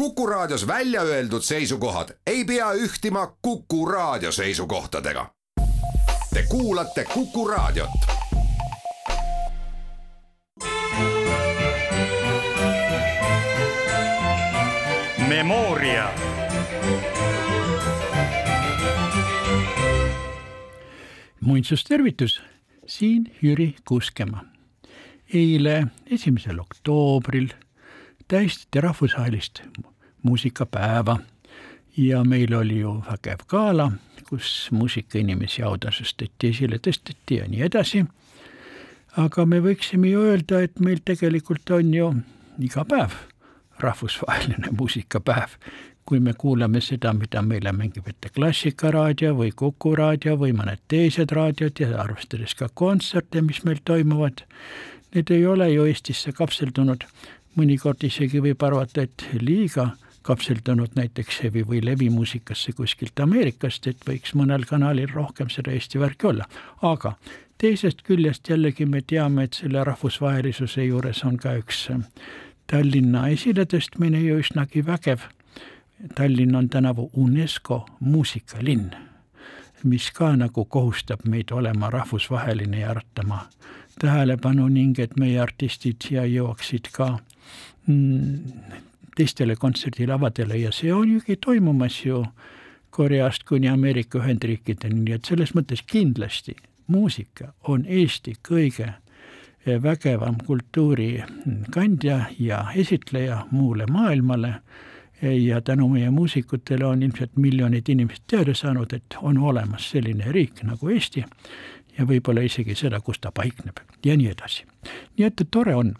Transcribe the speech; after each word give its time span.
Kuku 0.00 0.26
Raadios 0.26 0.66
välja 0.66 1.02
öeldud 1.02 1.42
seisukohad 1.42 2.08
ei 2.26 2.44
pea 2.44 2.72
ühtima 2.72 3.36
Kuku 3.42 3.86
Raadio 3.86 4.32
seisukohtadega. 4.32 5.34
Te 6.34 6.42
kuulate 6.48 7.04
Kuku 7.04 7.48
Raadiot. 7.48 7.90
Memoria. 15.28 16.10
muinsustervitus, 21.40 22.42
siin 22.86 23.36
Jüri 23.42 23.74
Kuuskemaa. 23.88 24.44
eile, 25.34 25.86
esimesel 26.06 26.58
oktoobril 26.58 27.48
tähistati 28.28 28.80
rahvusvahelist 28.80 29.62
muusikapäeva. 30.22 31.18
Ja 31.96 32.24
meil 32.24 32.54
oli 32.54 32.78
ju 32.78 33.02
vägev 33.10 33.44
gala, 33.48 33.90
kus 34.28 34.68
muusikainimesi 34.70 35.62
autasustati, 35.62 36.52
esile 36.54 36.78
tõsteti 36.78 37.40
ja 37.40 37.48
nii 37.48 37.62
edasi. 37.66 38.04
aga 39.16 39.44
me 39.46 39.58
võiksime 39.58 40.06
ju 40.06 40.20
öelda, 40.22 40.60
et 40.62 40.78
meil 40.80 41.00
tegelikult 41.04 41.70
on 41.74 41.94
ju 41.94 42.12
iga 42.62 42.84
päev 42.84 43.16
rahvusvaheline 43.80 44.70
muusikapäev, 44.78 45.56
kui 46.04 46.20
me 46.20 46.34
kuulame 46.34 46.80
seda, 46.80 47.12
mida 47.12 47.42
meile 47.42 47.72
mängib 47.72 48.08
ette 48.10 48.30
Klassikaraadio 48.34 49.34
või 49.38 49.50
Kuku 49.56 49.94
raadio 49.98 50.36
või 50.38 50.54
mõned 50.56 50.82
teised 50.88 51.32
raadiod 51.36 51.82
ja 51.82 51.90
arvestades 52.02 52.54
ka 52.58 52.68
kontserte, 52.74 53.42
mis 53.46 53.62
meil 53.64 53.82
toimuvad, 53.84 54.44
need 55.14 55.30
ei 55.34 55.46
ole 55.46 55.70
ju 55.72 55.86
Eestisse 55.90 56.32
kapseldunud, 56.36 57.06
mõnikord 57.58 58.06
isegi 58.06 58.42
võib 58.42 58.62
arvata, 58.66 59.06
et 59.06 59.26
liiga 59.40 59.90
kapseldunud 60.22 60.94
näiteks 60.94 61.42
hevi- 61.42 61.66
või 61.66 61.84
levimuusikasse 61.84 62.72
kuskilt 62.72 63.20
Ameerikast, 63.20 63.86
et 63.86 64.04
võiks 64.08 64.34
mõnel 64.34 64.66
kanalil 64.68 65.08
rohkem 65.14 65.48
seda 65.48 65.70
Eesti 65.70 66.00
värki 66.00 66.26
olla. 66.26 66.44
aga 66.82 67.14
teisest 67.58 68.02
küljest 68.02 68.48
jällegi 68.48 68.86
me 68.86 69.02
teame, 69.02 69.44
et 69.44 69.54
selle 69.54 69.84
rahvusvahelisuse 69.84 70.84
juures 70.84 71.24
on 71.24 71.36
ka 71.36 71.56
üks 71.60 71.88
Tallinna 72.70 73.26
esiletõstmine 73.28 74.20
ju 74.22 74.38
üsnagi 74.38 74.84
vägev. 74.86 75.24
Tallinn 76.14 76.54
on 76.54 76.68
tänavu 76.68 77.10
UNESCO 77.16 77.86
muusikalinn, 78.00 78.90
mis 79.84 80.10
ka 80.10 80.36
nagu 80.36 80.64
kohustab 80.64 81.24
meid 81.24 81.50
olema 81.50 81.90
rahvusvaheline 81.90 82.80
ja 82.80 82.90
äratama 82.90 83.42
tähelepanu 84.00 84.68
ning 84.68 84.98
et 84.98 85.16
meie 85.16 85.40
artistid 85.42 86.00
siia 86.04 86.24
jõuaksid 86.24 86.88
ka 86.94 87.10
mm, 87.86 88.80
teistele 89.20 89.56
kontserdilavadele 89.56 90.56
ja 90.56 90.72
see 90.72 90.92
on 90.94 91.10
ju 91.12 91.36
toimumas 91.36 92.04
ju 92.06 92.24
Koreast 92.90 93.44
kuni 93.44 93.68
Ameerika 93.68 94.18
Ühendriikideni, 94.18 95.04
nii 95.04 95.14
et 95.14 95.28
selles 95.28 95.52
mõttes 95.54 95.84
kindlasti 95.86 96.56
muusika 96.90 97.52
on 97.68 97.84
Eesti 97.86 98.34
kõige 98.48 98.88
vägevam 99.82 100.40
kultuurikandja 100.46 102.20
ja 102.38 102.64
esitleja 102.74 103.44
muule 103.50 103.86
maailmale. 103.86 104.54
Ja 105.22 105.60
tänu 105.60 105.88
meie 105.88 106.10
muusikutele 106.10 106.84
on 106.86 107.02
ilmselt 107.02 107.36
miljonid 107.36 107.88
inimesed 107.92 108.24
teada 108.26 108.54
saanud, 108.56 108.92
et 108.96 109.16
on 109.20 109.38
olemas 109.38 109.90
selline 109.90 110.32
riik 110.32 110.62
nagu 110.64 110.88
Eesti 110.88 111.24
ja 112.00 112.08
võib-olla 112.08 112.44
isegi 112.46 112.74
seda, 112.78 113.00
kus 113.04 113.20
ta 113.20 113.32
paikneb 113.34 113.80
ja 114.04 114.16
nii 114.16 114.30
edasi. 114.32 114.64
nii 115.18 115.26
et 115.28 115.42
tore 115.50 115.74
on, 115.76 115.94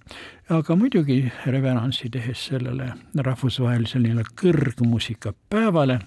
aga 0.48 0.76
muidugi 0.76 1.22
reveransi 1.46 2.10
tehes 2.10 2.46
sellele 2.50 2.92
rahvusvahelisele 3.28 4.24
kõrgmuusikapäevale 4.42 6.00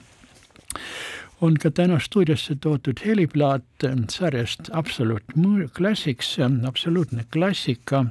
on 1.44 1.58
ka 1.60 1.72
täna 1.76 2.00
stuudiosse 2.00 2.56
toodud 2.64 3.02
heliplaat 3.06 3.86
sarjast 4.10 4.70
Absolute 4.72 5.70
Classics, 5.76 6.38
absoluutne 6.68 7.26
klassika. 7.32 8.06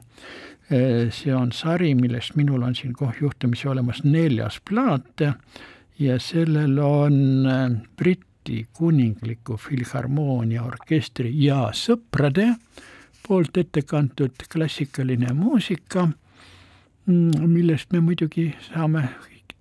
see 1.10 1.34
on 1.34 1.50
sari, 1.53 1.94
millest 1.94 2.37
minul 2.37 2.62
on 2.62 2.75
siin 2.75 2.94
juhtumisi 3.20 3.69
olemas 3.69 4.04
neljas 4.04 4.60
plaat 4.69 5.20
ja 5.99 6.19
sellel 6.19 6.78
on 6.78 7.82
Briti 8.42 8.66
Kuningliku 8.72 9.56
Filharmoonia 9.56 10.64
orkestri 10.66 11.30
ja 11.44 11.69
sõprade 11.72 12.48
poolt 13.22 13.56
ette 13.56 13.84
kantud 13.86 14.34
klassikaline 14.50 15.30
muusika, 15.32 16.08
millest 17.06 17.92
me 17.92 18.00
muidugi 18.00 18.48
saame 18.66 19.04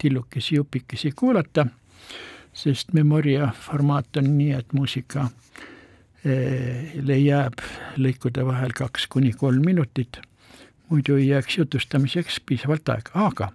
tillukesi 0.01 0.55
jupikesi 0.55 1.11
kuulata 1.11 1.67
sest 2.53 2.93
Memoria 2.93 3.51
formaat 3.53 4.17
on 4.17 4.33
nii, 4.37 4.51
et 4.57 4.73
muusika 4.73 5.27
jääb 6.25 7.61
lõikude 8.01 8.45
vahel 8.45 8.73
kaks 8.73 9.05
kuni 9.07 9.33
kolm 9.37 9.61
minutit, 9.65 10.17
muidu 10.91 11.15
ei 11.15 11.27
jääks 11.27 11.57
jutustamiseks 11.57 12.41
piisavalt 12.45 12.89
aega, 12.89 13.11
aga 13.13 13.51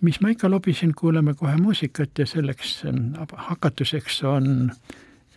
mis 0.00 0.20
ma 0.20 0.32
ikka 0.32 0.50
lobisin, 0.50 0.94
kuulame 0.94 1.34
kohe 1.34 1.56
muusikat 1.56 2.18
ja 2.18 2.26
selleks 2.26 2.82
hakatuseks 3.48 4.22
on 4.24 4.70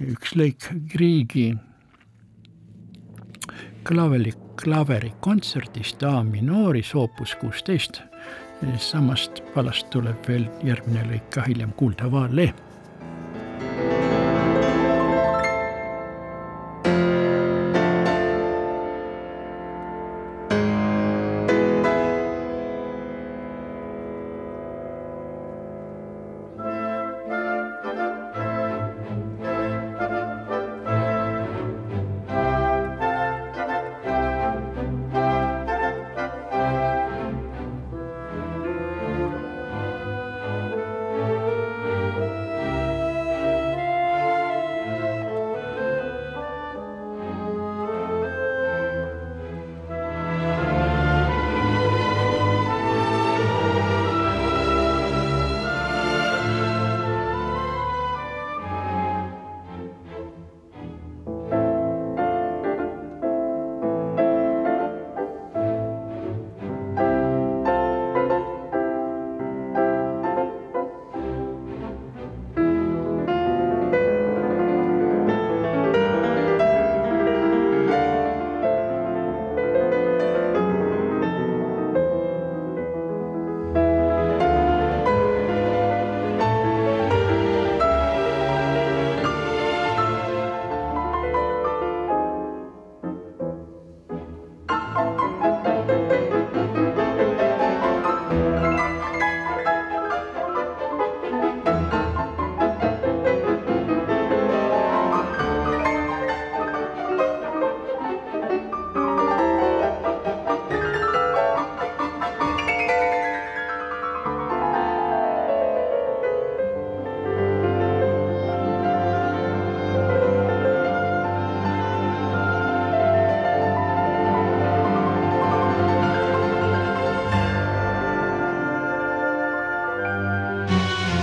üks 0.01 0.35
lõik 0.39 0.69
Griegi 0.93 1.51
klaveri, 3.83 4.33
klaverikontserdist 4.63 6.03
A 6.03 6.23
minooris 6.23 6.95
oopus 6.95 7.35
kuusteist. 7.35 8.01
samast 8.77 9.41
palast 9.53 9.89
tuleb 9.89 10.27
veel 10.27 10.45
järgmine 10.63 11.03
lõik 11.09 11.29
ka 11.33 11.41
hiljem 11.41 11.73
kuulda, 11.73 12.11
Vale 12.11 12.53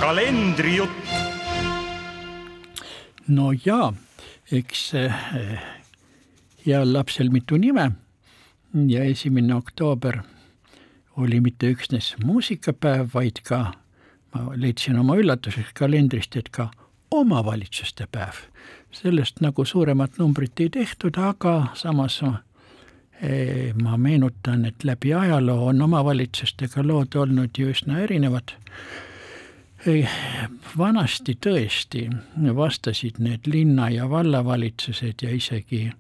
kalendrijutt. 0.01 0.91
no 3.29 3.53
jaa, 3.65 3.93
eks 4.53 4.93
heal 6.67 6.93
lapsel 6.93 7.31
mitu 7.31 7.57
nime 7.57 7.91
ja 8.89 9.05
esimene 9.05 9.55
oktoober 9.55 10.23
oli 11.17 11.41
mitte 11.41 11.71
üksnes 11.75 12.15
muusikapäev, 12.25 13.09
vaid 13.15 13.43
ka 13.43 13.73
ma 14.35 14.53
leidsin 14.57 14.99
oma 14.99 15.17
üllatuseks 15.19 15.73
kalendrist, 15.75 16.37
et 16.37 16.49
ka 16.49 16.71
omavalitsuste 17.11 18.07
päev. 18.13 18.45
sellest 18.93 19.41
nagu 19.41 19.65
suuremat 19.65 20.19
numbrit 20.19 20.61
ei 20.61 20.71
tehtud, 20.71 21.17
aga 21.17 21.67
samas 21.75 22.23
eh, 22.23 23.75
ma 23.83 23.97
meenutan, 23.97 24.65
et 24.65 24.85
läbi 24.85 25.15
ajaloo 25.15 25.67
on 25.67 25.83
omavalitsustega 25.83 26.87
lood 26.87 27.15
olnud 27.15 27.51
ju 27.59 27.69
üsna 27.69 28.01
erinevad. 28.01 28.55
Vanasti 30.79 31.37
tõesti 31.47 32.09
vastasid 32.57 33.19
need 33.19 33.47
linna- 33.47 33.91
ja 33.91 34.11
vallavalitsused 34.11 35.23
ja 35.23 35.31
isegi 35.31 35.93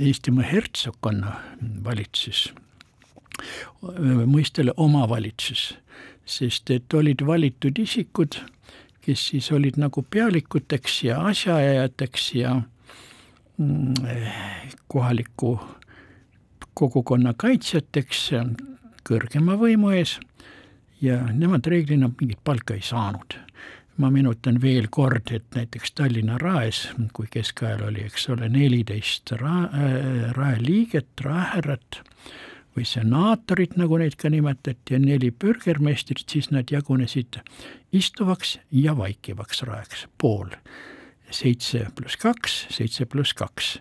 Eestimaa 0.00 0.44
hertsogkonna 0.44 1.32
valitsus 1.84 2.52
mõistele 4.26 4.72
omavalitsus, 4.76 5.74
sest 6.24 6.70
et 6.70 6.94
olid 6.94 7.20
valitud 7.26 7.78
isikud, 7.78 8.38
kes 9.04 9.26
siis 9.28 9.50
olid 9.52 9.76
nagu 9.76 10.02
pealikuteks 10.02 11.02
ja 11.04 11.20
asjaajajateks 11.28 12.34
ja 12.34 12.54
mm, 13.58 13.94
kohaliku 14.88 15.60
kogukonna 16.74 17.34
kaitsjateks 17.36 18.30
kõrgema 19.06 19.58
võimu 19.60 19.92
ees 19.96 20.16
ja 21.00 21.20
nemad 21.32 21.66
reeglina 21.66 22.10
mingit 22.20 22.40
palka 22.44 22.74
ei 22.74 22.82
saanud 22.82 23.38
ma 23.96 24.10
meenutan 24.12 24.58
veel 24.60 24.88
kord, 24.92 25.30
et 25.32 25.46
näiteks 25.56 25.94
Tallinna 25.96 26.38
Raes, 26.38 26.86
kui 27.16 27.28
keskajal 27.32 27.86
oli, 27.88 28.04
eks 28.06 28.28
ole, 28.34 28.48
neliteist 28.52 29.32
ra-, 29.40 29.70
äh, 29.72 30.34
raeliiget, 30.36 31.08
raehärrat 31.24 32.02
või 32.76 32.84
senaatorit, 32.84 33.78
nagu 33.80 33.96
neid 34.00 34.18
ka 34.20 34.28
nimetati, 34.32 34.96
ja 34.96 35.00
neli 35.00 35.30
bürgermeistrit, 35.32 36.26
siis 36.28 36.50
nad 36.52 36.70
jagunesid 36.72 37.40
istuvaks 37.96 38.58
ja 38.70 38.96
vaikivaks 38.96 39.64
raeks, 39.64 40.06
pool. 40.20 40.52
seitse 41.30 41.86
pluss 41.96 42.16
kaks, 42.16 42.66
seitse 42.70 43.06
pluss 43.06 43.34
kaks. 43.34 43.78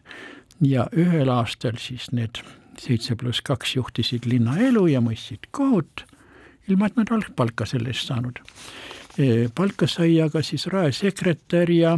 ja 0.61 0.87
ühel 0.95 1.29
aastal 1.29 1.75
siis 1.77 2.07
need 2.11 2.39
seitse 2.79 3.15
pluss 3.15 3.41
kaks 3.41 3.75
juhtisid 3.75 4.25
linnaelu 4.25 4.87
ja 4.87 5.01
mõistsid 5.01 5.51
kohut, 5.51 6.05
ilma 6.67 6.89
et 6.89 6.97
nad 6.99 7.11
algpalka 7.11 7.65
selle 7.69 7.91
eest 7.93 8.09
saanud. 8.09 8.39
Palka 9.55 9.87
sai 9.87 10.19
aga 10.21 10.41
siis 10.43 10.67
raesekretär 10.71 11.71
ja 11.71 11.97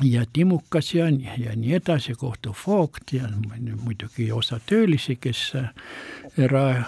ja 0.00 0.24
timukas 0.32 0.94
ja, 0.94 1.06
ja 1.38 1.56
nii 1.56 1.74
edasi, 1.74 2.14
kohtufoogt 2.14 3.12
ja 3.12 3.28
muidugi 3.84 4.32
osa 4.32 4.60
töölisi, 4.66 5.16
kes 5.20 5.52
rae 6.48 6.84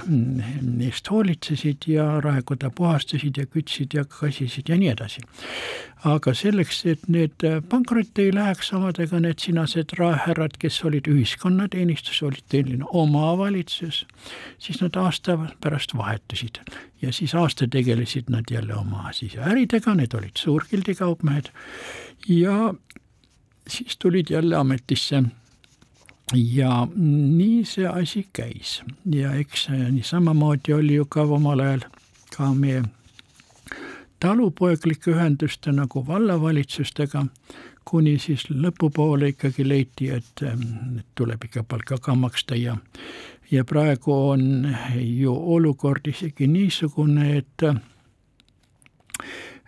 eest 0.87 1.11
hoolitsesid 1.11 1.85
ja 1.87 2.21
raekoda 2.25 2.71
puhastasid 2.71 3.37
ja 3.37 3.47
kütsid 3.47 3.95
ja 3.95 4.05
kasisid 4.09 4.69
ja 4.69 4.79
nii 4.81 4.89
edasi. 4.89 5.21
aga 6.05 6.35
selleks, 6.37 6.83
et 6.87 7.07
need 7.09 7.45
pankrotti 7.69 8.27
ei 8.27 8.33
läheks 8.35 8.73
omadega, 8.77 9.21
need 9.21 9.41
sinased 9.41 9.95
raehärrad, 9.99 10.59
kes 10.61 10.83
olid 10.85 11.09
ühiskonnateenistus, 11.09 12.23
olid 12.23 12.45
tellinud 12.53 12.89
omavalitsus, 12.93 14.05
siis 14.59 14.83
nad 14.83 14.97
aasta 15.01 15.39
pärast 15.65 15.97
vahetusid 15.97 16.61
ja 17.05 17.13
siis 17.13 17.35
aasta 17.37 17.69
tegelesid 17.71 18.33
nad 18.33 18.51
jälle 18.51 18.75
oma 18.75 19.13
siis 19.13 19.37
äridega, 19.37 19.95
need 19.95 20.17
olid 20.17 20.37
suurgildikaupmehed 20.41 21.53
ja 22.29 22.75
siis 23.69 23.97
tulid 23.99 24.31
jälle 24.31 24.57
ametisse. 24.57 25.23
Ja 26.35 26.89
nii 26.97 27.65
see 27.69 27.87
asi 27.87 28.27
käis. 28.33 28.83
Ja 29.13 29.35
eks 29.37 29.69
samamoodi 30.03 30.73
oli 30.73 30.95
ju 30.95 31.05
ka 31.05 31.23
omal 31.23 31.61
ajal 31.61 31.85
ka 32.37 32.49
meie 32.55 32.85
talupoeglike 34.25 35.13
ühenduste 35.13 35.73
nagu 35.73 36.01
vallavalitsustega, 36.07 37.27
kuni 37.85 38.17
siis 38.19 38.47
lõpupoole 38.49 39.35
ikkagi 39.35 39.69
leiti, 39.69 40.09
et 40.17 40.45
tuleb 41.15 41.45
ikka 41.45 41.63
palka 41.69 41.99
ka 42.01 42.15
maksta 42.17 42.57
ja 42.57 42.79
ja 43.55 43.65
praegu 43.65 44.13
on 44.35 44.69
ju 44.99 45.33
olukord 45.57 46.07
isegi 46.11 46.47
niisugune, 46.51 47.37
et 47.39 47.67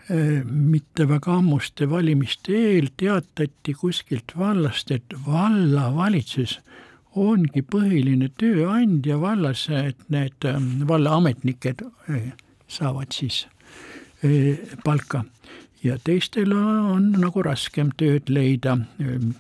Äh, 0.07 0.45
mitte 0.47 1.03
väga 1.11 1.33
ammuste 1.41 1.89
valimiste 1.91 2.53
eel 2.55 2.93
teatati 2.95 3.73
kuskilt 3.75 4.37
vallast, 4.39 4.93
et 4.95 5.15
vallavalitsus 5.27 6.61
ongi 7.19 7.65
põhiline 7.67 8.29
tööandja 8.39 9.17
vallas, 9.19 9.65
et 9.75 9.99
need 10.15 10.47
ähm, 10.47 10.85
vallaametnikud 10.87 11.83
äh, 11.83 12.29
saavad 12.71 13.11
siis 13.19 13.49
palka 14.85 15.25
ja 15.85 15.99
teistel 16.05 16.53
on 16.53 17.11
nagu 17.21 17.43
raskem 17.43 17.91
tööd 17.97 18.31
leida 18.33 18.77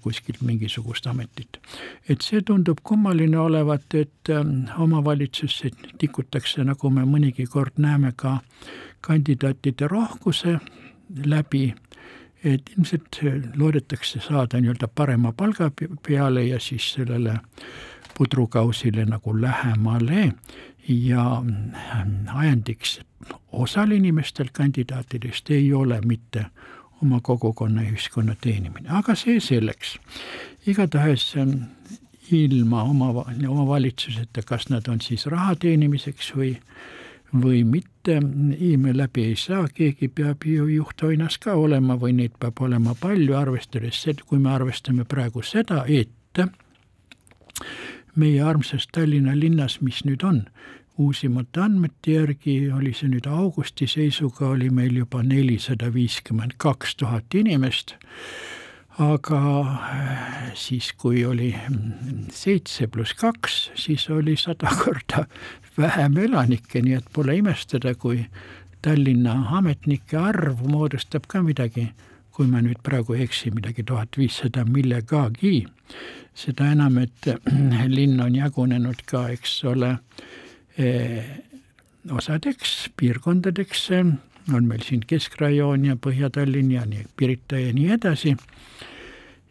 kuskilt 0.02 0.42
mingisugust 0.42 1.06
ametit. 1.06 1.58
et 2.08 2.22
see 2.22 2.42
tundub 2.42 2.80
kummaline 2.82 3.38
olevat, 3.38 3.94
et 3.94 4.30
ähm, 4.30 4.68
omavalitsusse 4.78 5.70
tikutakse, 5.98 6.64
nagu 6.64 6.90
me 6.90 7.04
mõnigi 7.04 7.46
kord 7.46 7.78
näeme 7.78 8.12
ka 8.16 8.40
kandidaatide 9.00 9.88
rohkuse 9.88 10.58
läbi, 11.24 11.74
et 12.44 12.70
ilmselt 12.76 13.20
loodetakse 13.56 14.20
saada 14.20 14.60
nii-öelda 14.60 14.88
parema 14.88 15.32
palga 15.32 15.70
peale 16.06 16.44
ja 16.46 16.60
siis 16.60 16.92
sellele 16.92 17.40
pudrukausile 18.18 19.04
nagu 19.04 19.40
lähemale 19.40 20.32
ja 20.88 21.42
ajendiks 22.34 23.00
osal 23.52 23.90
inimestel 23.90 24.48
kandidaatidest 24.52 25.50
ei 25.50 25.72
ole 25.72 26.00
mitte 26.00 26.46
oma 27.02 27.20
kogukonna 27.22 27.82
ja 27.82 27.90
ühiskonna 27.90 28.36
teenimine, 28.40 28.88
aga 28.88 29.14
see 29.14 29.40
selleks. 29.40 29.98
igatahes 30.66 31.34
ilma 32.32 32.82
oma, 32.82 33.24
omavalitsuseta, 33.48 34.42
kas 34.42 34.68
nad 34.68 34.88
on 34.88 35.00
siis 35.00 35.26
raha 35.26 35.54
teenimiseks 35.56 36.32
või 36.36 36.56
või 37.42 37.64
mitte, 37.64 38.20
ime 38.58 38.96
läbi 38.96 39.24
ei 39.24 39.36
saa, 39.36 39.66
keegi 39.74 40.08
peab 40.08 40.44
ju 40.46 40.66
juhtoinas 40.66 41.38
ka 41.38 41.54
olema 41.58 41.96
või 42.00 42.12
neid 42.16 42.36
peab 42.40 42.60
olema 42.62 42.94
palju, 43.00 43.34
arvestades 43.36 44.06
kui 44.26 44.38
me 44.38 44.50
arvestame 44.54 45.04
praegu 45.04 45.42
seda, 45.42 45.84
et 45.88 46.40
meie 48.16 48.42
armsas 48.42 48.88
Tallinna 48.92 49.36
linnas, 49.36 49.80
mis 49.80 50.02
nüüd 50.04 50.24
on, 50.24 50.44
uusimate 50.98 51.60
andmete 51.60 52.16
järgi 52.16 52.56
oli 52.72 52.92
see 52.96 53.10
nüüd 53.12 53.28
augusti 53.28 53.88
seisuga, 53.90 54.48
oli 54.54 54.70
meil 54.72 54.96
juba 54.96 55.22
nelisada 55.22 55.92
viiskümmend 55.94 56.56
kaks 56.62 56.96
tuhat 56.96 57.34
inimest. 57.36 57.96
Aga 58.96 59.38
äh, 59.60 60.52
siis, 60.56 60.94
kui 60.96 61.24
oli 61.28 61.50
seitse 62.32 62.86
pluss 62.88 63.12
kaks, 63.20 63.58
siis 63.76 64.08
oli 64.10 64.38
sada 64.40 64.72
korda 64.80 65.26
vähem 65.76 66.16
elanikke, 66.16 66.80
nii 66.80 66.96
et 66.96 67.10
pole 67.12 67.36
imestada, 67.36 67.92
kui 67.94 68.24
Tallinna 68.82 69.34
ametnike 69.58 70.16
arv 70.16 70.64
moodustab 70.64 71.28
ka 71.28 71.42
midagi, 71.44 71.90
kui 72.32 72.48
ma 72.48 72.62
nüüd 72.64 72.80
praegu 72.84 73.16
ei 73.16 73.26
eksi, 73.26 73.52
midagi 73.52 73.84
tuhat 73.84 74.16
viissada 74.16 74.64
millegagi. 74.64 75.66
Seda 76.36 76.70
enam, 76.72 76.98
et 77.02 77.28
linn 77.96 78.20
on 78.20 78.34
jagunenud 78.34 79.02
ka, 79.08 79.26
eks 79.34 79.58
ole, 79.72 79.96
eh, 80.78 81.34
osadeks 82.12 82.92
piirkondadeks, 82.96 83.88
on 84.54 84.68
meil 84.68 84.84
siin 84.86 85.02
Keskrajoon 85.06 85.88
ja 85.88 85.96
Põhja-Tallinn 85.98 86.70
ja 86.76 86.84
nii 86.86 87.06
Pirita 87.18 87.58
ja 87.58 87.72
nii 87.74 87.88
edasi. 87.96 88.36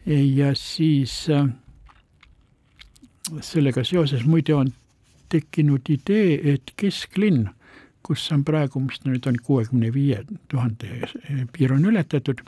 Ja 0.06 0.54
siis 0.56 1.26
äh, 1.34 1.50
sellega 3.42 3.84
seoses 3.84 4.26
muide 4.26 4.56
on 4.56 4.72
tekkinud 5.34 5.90
idee, 5.90 6.54
et 6.54 6.74
kesklinn, 6.78 7.50
kus 8.06 8.28
on 8.32 8.44
praegu, 8.46 8.80
mis 8.86 9.02
nüüd 9.06 9.26
on 9.28 9.40
kuuekümne 9.44 9.90
viie 9.94 10.22
tuhande 10.52 11.10
piir 11.54 11.74
on 11.74 11.88
ületatud, 11.90 12.44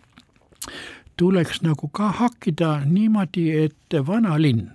tuleks 1.17 1.61
nagu 1.61 1.87
ka 1.87 2.11
hakkida 2.11 2.81
niimoodi, 2.85 3.49
et 3.65 3.97
vanalinn 4.07 4.69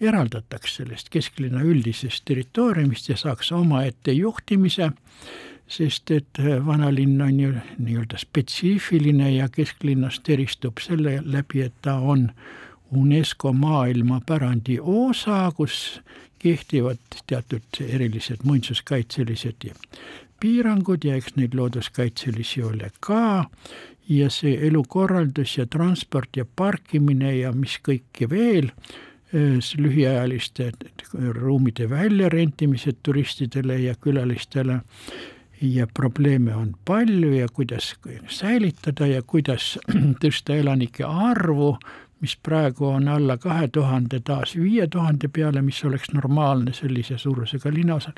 eraldataks 0.00 0.78
sellest 0.80 1.10
kesklinna 1.12 1.60
üldisest 1.60 2.24
territooriumist 2.24 3.08
ja 3.08 3.16
saaks 3.20 3.52
omaette 3.52 4.12
juhtimise 4.12 4.90
sest 5.70 6.10
et 6.10 6.40
äh, 6.40 6.58
vanalinn 6.66 7.20
on 7.22 7.40
ju 7.40 7.52
nii-öelda 7.78 8.18
spetsiifiline 8.18 9.30
ja 9.36 9.48
kesklinnast 9.48 10.28
eristub 10.28 10.82
selle 10.82 11.20
läbi, 11.24 11.62
et 11.62 11.74
ta 11.82 11.94
on 12.00 12.30
UNESCO 12.92 13.52
maailmapärandi 13.52 14.78
osa, 14.82 15.52
kus 15.56 16.00
kehtivad 16.38 16.98
teatud 17.26 17.62
erilised 17.88 18.42
muinsuskaitselised 18.44 19.68
piirangud 20.40 21.04
ja 21.04 21.18
eks 21.20 21.36
neid 21.36 21.54
looduskaitselisi 21.54 22.62
ole 22.62 22.90
ka. 23.00 23.44
Ja 24.08 24.30
see 24.30 24.56
elukorraldus 24.66 25.58
ja 25.58 25.66
transport 25.70 26.36
ja 26.36 26.44
parkimine 26.56 27.36
ja 27.36 27.52
mis 27.52 27.76
kõike 27.86 28.26
veel, 28.30 28.72
lühiajaliste 29.78 30.72
ruumide 31.36 31.86
väljarentimised 31.90 32.98
turistidele 33.02 33.78
ja 33.78 33.94
külalistele. 33.94 34.80
Ja 35.60 35.86
probleeme 35.94 36.54
on 36.56 36.74
palju 36.84 37.32
ja 37.32 37.46
kuidas 37.52 37.94
säilitada 38.28 39.06
ja 39.06 39.22
kuidas 39.22 39.78
tõsta 40.24 40.56
elanike 40.56 41.04
arvu, 41.04 41.74
mis 42.20 42.36
praegu 42.36 42.86
on 42.86 43.08
alla 43.08 43.36
kahe 43.36 43.68
tuhande 43.68 44.20
taas 44.20 44.56
viie 44.56 44.86
tuhande 44.86 45.28
peale, 45.28 45.62
mis 45.62 45.84
oleks 45.84 46.12
normaalne 46.12 46.72
sellise 46.72 47.18
suurusega 47.18 47.72
linnaosal. 47.74 48.12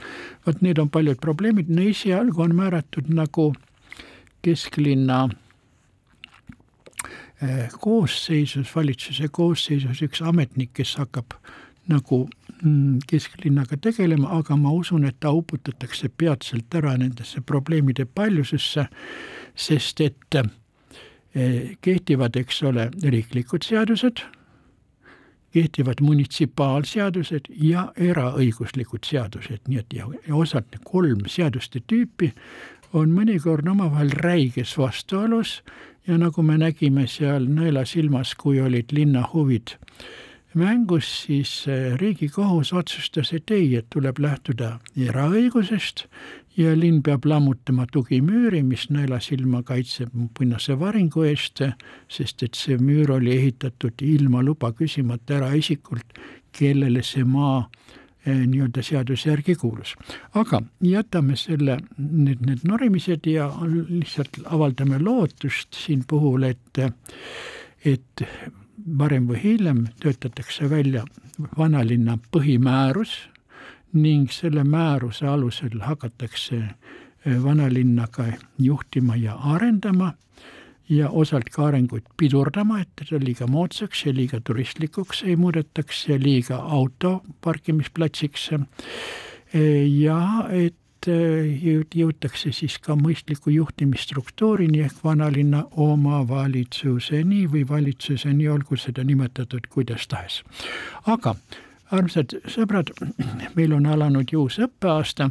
vot 0.46 0.60
need 0.62 0.78
on 0.78 0.90
paljud 0.90 1.20
probleemid, 1.20 1.68
no 1.68 1.82
esialgu 1.82 2.42
on 2.42 2.54
määratud 2.54 3.08
nagu 3.08 3.52
kesklinna 4.42 5.28
eh, 7.42 7.70
koosseisus, 7.80 8.76
valitsuse 8.76 9.28
koosseisus 9.28 10.02
üks 10.02 10.22
ametnik, 10.22 10.72
kes 10.74 10.96
hakkab 10.96 11.38
nagu 11.88 12.28
mm, 12.62 12.98
kesklinnaga 13.06 13.76
tegelema, 13.76 14.28
aga 14.38 14.56
ma 14.56 14.72
usun, 14.72 15.04
et 15.06 15.20
ta 15.20 15.30
uputatakse 15.30 16.08
peatselt 16.08 16.74
ära 16.74 16.96
nendesse 16.98 17.40
probleemide 17.40 18.04
paljususse, 18.04 18.86
sest 19.54 20.00
et 20.00 20.38
eh, 20.42 20.50
kehtivad, 21.80 22.36
eks 22.36 22.62
ole, 22.68 22.90
riiklikud 23.02 23.64
seadused, 23.64 24.20
kehtivad 25.52 26.00
munitsipaalseadused 26.04 27.48
ja 27.60 27.86
eraõiguslikud 27.96 29.04
seadused, 29.08 29.64
nii 29.68 29.80
et 29.80 29.96
ja, 29.96 30.08
ja 30.28 30.36
osad 30.36 30.76
kolm 30.84 31.26
seaduste 31.28 31.80
tüüpi 31.88 32.32
on 32.92 33.12
mõnikord 33.16 33.68
omavahel 33.68 34.12
räiges 34.24 34.74
vastuolus 34.78 35.60
ja 36.06 36.18
nagu 36.20 36.44
me 36.44 36.58
nägime 36.60 37.06
seal 37.08 37.48
nõelasilmas, 37.48 38.34
kui 38.36 38.60
olid 38.60 38.92
linna 38.92 39.24
huvid 39.32 39.76
mängus, 40.54 41.22
siis 41.24 41.64
äh, 41.68 41.94
Riigikohus 41.96 42.72
otsustas, 42.72 43.32
et 43.32 43.50
ei, 43.50 43.76
et 43.76 43.86
tuleb 43.90 44.18
lähtuda 44.20 44.78
eraõigusest 44.96 46.06
ja 46.56 46.74
linn 46.76 47.02
peab 47.02 47.24
lammutama 47.24 47.86
tugimüüri, 47.92 48.62
mis 48.66 48.88
nõelasilma 48.92 49.62
kaitseb 49.66 50.12
punnase 50.36 50.76
varingu 50.80 51.24
eest, 51.28 51.62
sest 52.12 52.42
et 52.42 52.58
see 52.58 52.78
müür 52.80 53.14
oli 53.16 53.32
ehitatud 53.36 54.04
ilma 54.04 54.42
luba 54.44 54.72
küsimata 54.76 55.40
eraisikult, 55.40 56.18
kellele 56.52 57.02
see 57.06 57.24
maa 57.24 57.62
äh, 57.62 57.92
nii-öelda 58.26 58.82
seaduse 58.82 59.30
järgi 59.30 59.54
kuulus. 59.54 59.94
aga 60.34 60.62
jätame 60.80 61.36
selle, 61.36 61.78
need, 61.98 62.44
need 62.46 62.64
norimised 62.68 63.26
ja 63.26 63.48
lihtsalt 63.88 64.42
avaldame 64.44 64.98
lootust 64.98 65.74
siin 65.74 66.04
puhul, 66.08 66.42
et 66.42 66.84
et 67.84 68.22
varem 68.98 69.26
või 69.28 69.42
hiljem 69.42 69.86
töötatakse 70.00 70.70
välja 70.70 71.04
vanalinna 71.58 72.18
põhimäärus 72.36 73.31
ning 73.92 74.30
selle 74.32 74.64
määruse 74.64 75.26
alusel 75.28 75.80
hakatakse 75.80 76.56
eh, 76.56 77.42
vanalinna 77.42 78.06
ka 78.10 78.24
juhtima 78.58 79.16
ja 79.16 79.34
arendama 79.34 80.12
ja 80.88 81.08
osalt 81.10 81.48
ka 81.50 81.66
arenguid 81.66 82.04
pidurdama, 82.16 82.80
et 82.80 82.88
teda 82.96 83.20
liiga 83.24 83.46
moodsaks 83.46 84.06
ja 84.06 84.14
liiga 84.14 84.40
turistlikuks 84.40 85.22
ei 85.22 85.36
muudetaks 85.36 86.08
ja 86.08 86.18
liiga 86.20 86.56
auto 86.56 87.22
parkimisplatsiks. 87.40 88.50
Eh, 88.52 89.86
ja 90.00 90.48
et 90.50 90.76
Äh, 91.02 91.88
jõutakse 91.98 92.52
siis 92.54 92.76
ka 92.78 92.94
mõistliku 92.94 93.50
juhtimisstruktuurini 93.50 94.84
ehk 94.84 95.00
vanalinna 95.02 95.64
omavalitsuseni 95.82 97.48
või 97.50 97.64
valitsuseni, 97.68 98.46
olgu 98.48 98.78
seda 98.78 99.02
nimetatud 99.02 99.66
kuidas 99.70 100.06
tahes. 100.06 100.42
aga 101.06 101.34
armsad 101.92 102.34
sõbrad, 102.50 102.92
meil 103.56 103.74
on 103.76 103.86
alanud 103.86 104.32
ju 104.32 104.46
uus 104.46 104.58
õppeaasta 104.62 105.30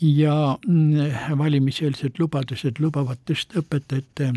ja 0.00 0.58
mm, 0.68 1.38
valimiseelsed 1.38 2.20
lubadused 2.22 2.78
lubavad 2.78 3.18
tõsta 3.26 3.62
õpetajate 3.62 4.32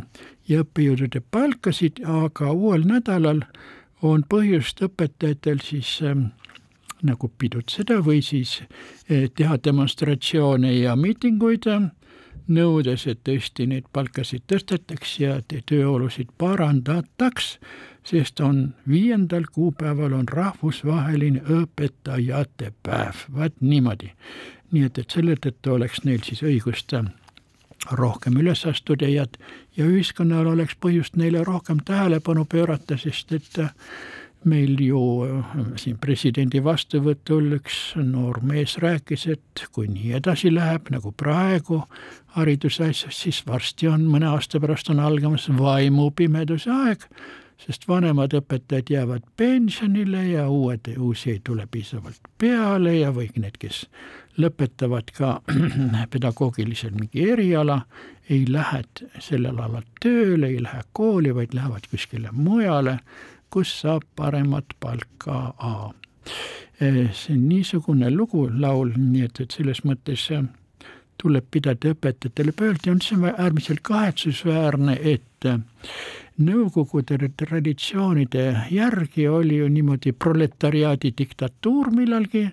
ja 0.50 0.63
õppejõudude 0.63 1.21
palkasid, 1.31 2.01
aga 2.05 2.51
uuel 2.51 2.88
nädalal 2.89 3.43
on 4.01 4.25
põhjust 4.29 4.81
õpetajatel 4.81 5.62
siis 5.62 6.00
ähm, 6.01 6.31
nagu 7.05 7.29
pidutseda 7.38 8.00
või 8.05 8.21
siis 8.25 8.62
eh, 8.62 9.29
teha 9.29 9.57
demonstratsioone 9.63 10.74
ja 10.74 10.95
miitinguid, 10.95 11.67
nõudes, 12.51 13.05
et 13.07 13.21
tõesti 13.27 13.67
neid 13.69 13.88
palkasid 13.93 14.43
tõstetaks 14.50 15.19
ja 15.21 15.38
tööolusid 15.45 16.33
parandataks, 16.41 17.57
sest 18.03 18.39
on 18.39 18.74
viiendal 18.89 19.43
kuupäeval 19.51 20.13
on 20.13 20.27
rahvusvaheline 20.27 21.41
õpetajate 21.41 22.74
päev, 22.84 23.25
vaat 23.36 23.53
niimoodi. 23.62 24.12
nii 24.72 24.84
et, 24.88 24.98
et 24.98 25.10
selle 25.12 25.36
tõttu 25.36 25.74
oleks 25.75 26.03
neil 26.08 26.24
siis 26.24 26.43
õigust 26.43 26.93
rohkem 27.91 28.38
üles 28.38 28.65
astuda 28.65 29.10
ja, 29.10 29.25
ja 29.77 29.86
ühiskonnal 29.86 30.48
oleks 30.48 30.77
põhjust 30.79 31.15
neile 31.17 31.43
rohkem 31.43 31.81
tähelepanu 31.86 32.46
pöörata, 32.46 32.98
sest 32.98 33.31
et 33.31 33.58
meil 34.43 34.79
ju 34.81 35.01
äh, 35.25 35.58
siin 35.77 35.98
presidendi 36.01 36.62
vastuvõtul 36.63 37.60
üks 37.60 37.93
noor 37.98 38.41
mees 38.46 38.77
rääkis, 38.81 39.27
et 39.29 39.65
kui 39.74 39.89
nii 39.91 40.15
edasi 40.17 40.53
läheb 40.53 40.89
nagu 40.93 41.12
praegu 41.13 41.84
hariduse 42.38 42.89
asjas, 42.89 43.20
siis 43.22 43.43
varsti 43.48 43.91
on, 43.91 44.08
mõne 44.10 44.31
aasta 44.31 44.60
pärast 44.60 44.89
on 44.89 45.01
algamas 45.03 45.46
vaimupimeduse 45.58 46.72
aeg, 46.74 47.05
sest 47.62 47.88
vanemad 47.88 48.34
õpetajad 48.34 48.89
jäävad 48.89 49.27
pensionile 49.38 50.24
ja 50.27 50.48
uued, 50.50 50.88
uusi 50.98 51.36
ei 51.36 51.41
tule 51.44 51.68
piisavalt 51.72 52.32
peale 52.38 52.96
ja 52.98 53.12
või 53.13 53.30
need, 53.36 53.60
kes 53.62 53.84
lõpetavad 54.38 55.12
ka 55.18 55.41
pedagoogilisel 56.13 56.96
mingi 56.98 57.30
eriala, 57.32 57.82
ei 58.30 58.46
lähe 58.50 58.82
sellel 59.20 59.60
alal 59.60 59.86
tööle, 60.01 60.48
ei 60.48 60.63
lähe 60.63 60.82
kooli, 60.94 61.36
vaid 61.36 61.53
lähevad 61.53 61.86
kuskile 61.91 62.32
mujale 62.32 62.98
kus 63.51 63.74
saab 63.82 64.06
paremat 64.15 64.75
palka. 64.80 65.53
Eh, 66.82 67.12
see 67.13 67.36
on 67.36 67.44
niisugune 67.50 68.10
lugu, 68.13 68.48
laul, 68.63 68.94
nii 68.98 69.27
et, 69.27 69.44
et 69.44 69.58
selles 69.58 69.84
mõttes 69.86 70.24
eh, 70.34 70.46
tuleb 71.22 71.50
pidada 71.53 71.91
õpetajatele 71.94 72.56
pöörde 72.58 72.89
ja 72.89 72.96
see 73.03 73.20
on 73.20 73.27
äärmiselt 73.30 73.84
kahetsusväärne, 73.86 74.98
et 75.13 75.50
eh, 75.50 75.60
Nõukogude 76.40 77.18
traditsioonide 77.38 78.46
järgi 78.72 79.28
oli 79.28 79.58
ju 79.60 79.68
niimoodi 79.70 80.14
proletariaadi 80.16 81.12
diktatuur 81.18 81.92
millalgi, 81.94 82.46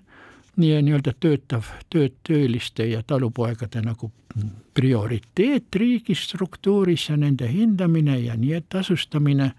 nii 0.59 0.81
nii-öelda 0.83 1.15
töötav, 1.23 1.69
tööd, 1.91 2.17
tööliste 2.27 2.89
ja 2.91 3.05
talupoegade 3.07 3.81
nagu 3.85 4.11
prioriteet 4.75 5.77
riigistruktuuris 5.79 7.09
ja 7.09 7.17
nende 7.17 7.49
hindamine 7.51 8.19
ja 8.21 8.35
nii 8.37 8.61
tasustamine 8.69 9.53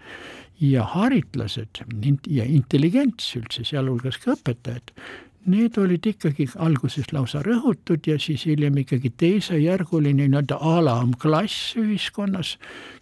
ja 0.60 0.84
haritlased 0.84 1.82
ja 2.28 2.44
intelligents 2.44 3.32
üldse, 3.40 3.64
sealhulgas 3.64 4.20
ka 4.20 4.36
õpetajad, 4.36 4.92
need 5.46 5.78
olid 5.78 6.06
ikkagi 6.06 6.48
alguses 6.60 7.12
lausa 7.12 7.40
rõhutud 7.44 8.06
ja 8.06 8.18
siis 8.20 8.44
hiljem 8.48 8.76
ikkagi 8.82 9.12
teisejärguline 9.16 10.28
nii-öelda 10.28 10.58
alamklass 10.60 11.76
ühiskonnas, 11.80 12.56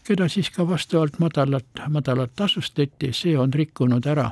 keda 0.07 0.29
siis 0.31 0.51
ka 0.55 0.69
vastavalt 0.69 1.19
madalat, 1.19 1.85
madalat 1.89 2.35
tasustati, 2.37 3.13
see 3.13 3.37
on 3.39 3.53
rikkunud 3.55 4.07
ära 4.07 4.31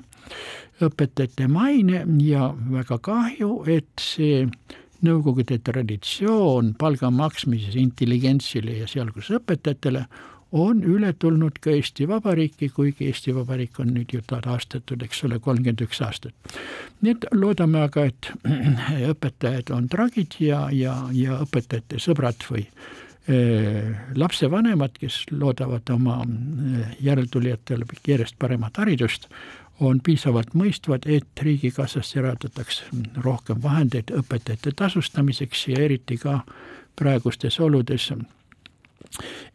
õpetajate 0.83 1.49
maine 1.49 2.05
ja 2.23 2.51
väga 2.71 2.99
kahju, 3.03 3.63
et 3.67 3.91
see 4.03 4.45
Nõukogude 5.05 5.59
traditsioon 5.61 6.71
palga 6.81 7.11
maksmises 7.13 7.75
intelligentsile 7.77 8.79
ja 8.79 8.87
sealhulgas 8.89 9.29
õpetajatele 9.37 10.07
on 10.57 10.83
üle 10.87 11.13
tulnud 11.19 11.59
ka 11.61 11.71
Eesti 11.75 12.09
Vabariiki, 12.09 12.69
kuigi 12.75 13.11
Eesti 13.11 13.35
Vabariik 13.37 13.81
on 13.83 13.93
nüüd 13.95 14.13
ju 14.15 14.23
taastatud, 14.27 15.03
eks 15.05 15.25
ole, 15.29 15.39
kolmkümmend 15.43 15.83
üks 15.85 16.01
aastat. 16.05 16.35
nii 17.03 17.17
et 17.17 17.27
loodame 17.35 17.83
aga, 17.87 18.07
et 18.13 18.31
õpetajad 19.13 19.73
on 19.77 19.89
tragid 19.93 20.39
ja, 20.41 20.67
ja, 20.73 20.97
ja 21.13 21.41
õpetajate 21.45 22.01
sõbrad 22.03 22.47
või 22.51 22.65
äh, 22.65 23.93
lapsevanemad, 24.17 24.97
kes 25.01 25.25
loodavad 25.31 25.91
oma 25.91 26.23
järeltulijatele 27.01 27.89
järjest 28.07 28.39
paremat 28.39 28.79
haridust, 28.79 29.29
on 29.81 30.01
piisavalt 30.01 30.55
mõistvad, 30.57 31.05
et 31.05 31.43
riigikassasse 31.43 32.19
eraldatakse 32.19 32.87
rohkem 33.25 33.61
vahendeid 33.63 34.13
õpetajate 34.15 34.73
tasustamiseks 34.77 35.67
ja 35.69 35.83
eriti 35.85 36.17
ka 36.23 36.41
praegustes 36.97 37.61
oludes 37.61 38.09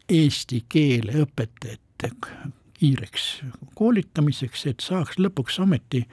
eesti 0.10 0.63
keele 0.69 1.24
õpetajate 1.25 2.12
kiireks 2.79 3.25
koolitamiseks, 3.77 4.65
et 4.71 4.81
saaks 4.81 5.19
lõpuks 5.21 5.60
ometi 5.62 6.05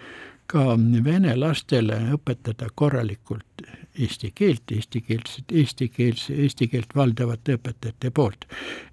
ka 0.49 0.77
vene 1.05 1.35
lastele 1.37 1.99
õpetada 2.17 2.71
korralikult 2.75 3.65
eesti 3.99 4.31
keelt, 4.35 4.71
eestikeelset, 4.73 5.53
eestikeelse, 5.53 6.35
eesti 6.45 6.69
keelt 6.73 6.95
valdavate 6.97 7.57
õpetajate 7.59 8.11
poolt. 8.15 8.47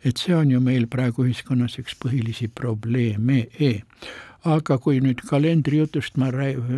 et 0.04 0.18
see 0.18 0.36
on 0.36 0.52
ju 0.52 0.60
meil 0.60 0.88
praegu 0.88 1.26
ühiskonnas 1.26 1.78
üks 1.80 1.96
põhilisi 2.02 2.48
probleeme 2.48 3.46
e 3.60 3.74
aga 4.46 4.78
kui 4.78 5.00
nüüd 5.02 5.22
kalendrijutust 5.30 6.18
ma 6.22 6.30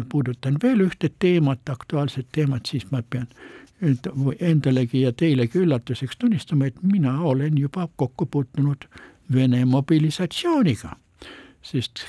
puudutan 0.10 0.58
veel 0.64 0.86
ühte 0.88 1.10
teemat, 1.20 1.70
aktuaalset 1.70 2.28
teemat, 2.32 2.66
siis 2.66 2.88
ma 2.92 3.02
pean 3.02 3.28
endalegi 3.82 5.02
ja 5.02 5.12
teilegi 5.14 5.60
üllatuseks 5.60 6.18
tunnistama, 6.18 6.66
et 6.66 6.84
mina 6.84 7.22
olen 7.22 7.58
juba 7.58 7.88
kokku 7.96 8.26
puutunud 8.26 8.88
Vene 9.34 9.66
mobilisatsiooniga. 9.66 10.96
sest 11.62 12.00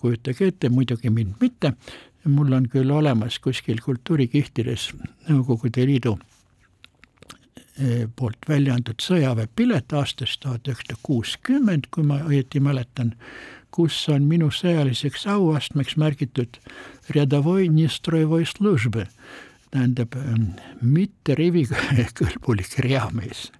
kujutage 0.00 0.46
ette, 0.46 0.68
muidugi 0.68 1.10
mind 1.10 1.34
mitte, 1.40 1.72
mul 2.24 2.52
on 2.52 2.68
küll 2.72 2.90
olemas 2.90 3.38
kuskil 3.38 3.82
kultuurikihtides 3.84 4.94
Nõukogude 5.28 5.84
Liidu 5.86 6.14
eh, 7.78 8.08
poolt 8.16 8.48
välja 8.48 8.74
antud 8.74 9.04
sõjaväepilet 9.04 9.92
aastast 9.92 10.40
tuhat 10.40 10.68
üheksasada 10.68 10.96
kuuskümmend, 11.02 11.90
kui 11.90 12.06
ma 12.06 12.22
õieti 12.24 12.60
mäletan, 12.64 13.12
kus 13.70 14.08
on 14.08 14.24
minu 14.24 14.48
sõjaliseks 14.48 15.26
auastmeks 15.28 15.98
märgitud 16.00 16.56
Rjadovoi 17.10 17.68
Nistrojevoi 17.68 18.46
službe 18.48 19.06
tähendab 19.74 20.14
ähm, 20.18 20.54
mitte 20.80 21.34
rivikõlbulik 21.38 22.78
reamees. 22.86 23.50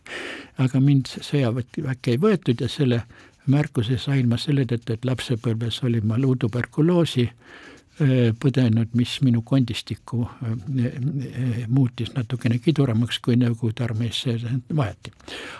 aga 0.62 0.80
mind 0.80 1.10
sõjaväkke 1.18 2.14
ei 2.14 2.20
võetud 2.22 2.60
ja 2.62 2.68
selle 2.70 3.02
märkuse 3.50 3.98
sain 3.98 4.28
ma 4.30 4.38
selle 4.38 4.64
tõttu, 4.70 4.94
et 4.94 5.04
lapsepõlves 5.04 5.82
olin 5.84 6.06
ma 6.06 6.18
luutuberkuloosi 6.20 7.26
äh, 7.26 8.30
põdenud, 8.40 8.94
mis 8.94 9.16
minu 9.26 9.42
kondistikku 9.42 10.22
äh, 10.28 10.54
äh, 10.86 11.64
muutis 11.68 12.14
natukene 12.14 12.60
kiduramaks, 12.62 13.18
kui 13.18 13.36
Nõukogude 13.40 13.84
armeesse 13.88 14.38
vaheti. 14.76 15.12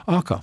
aga 0.07 0.41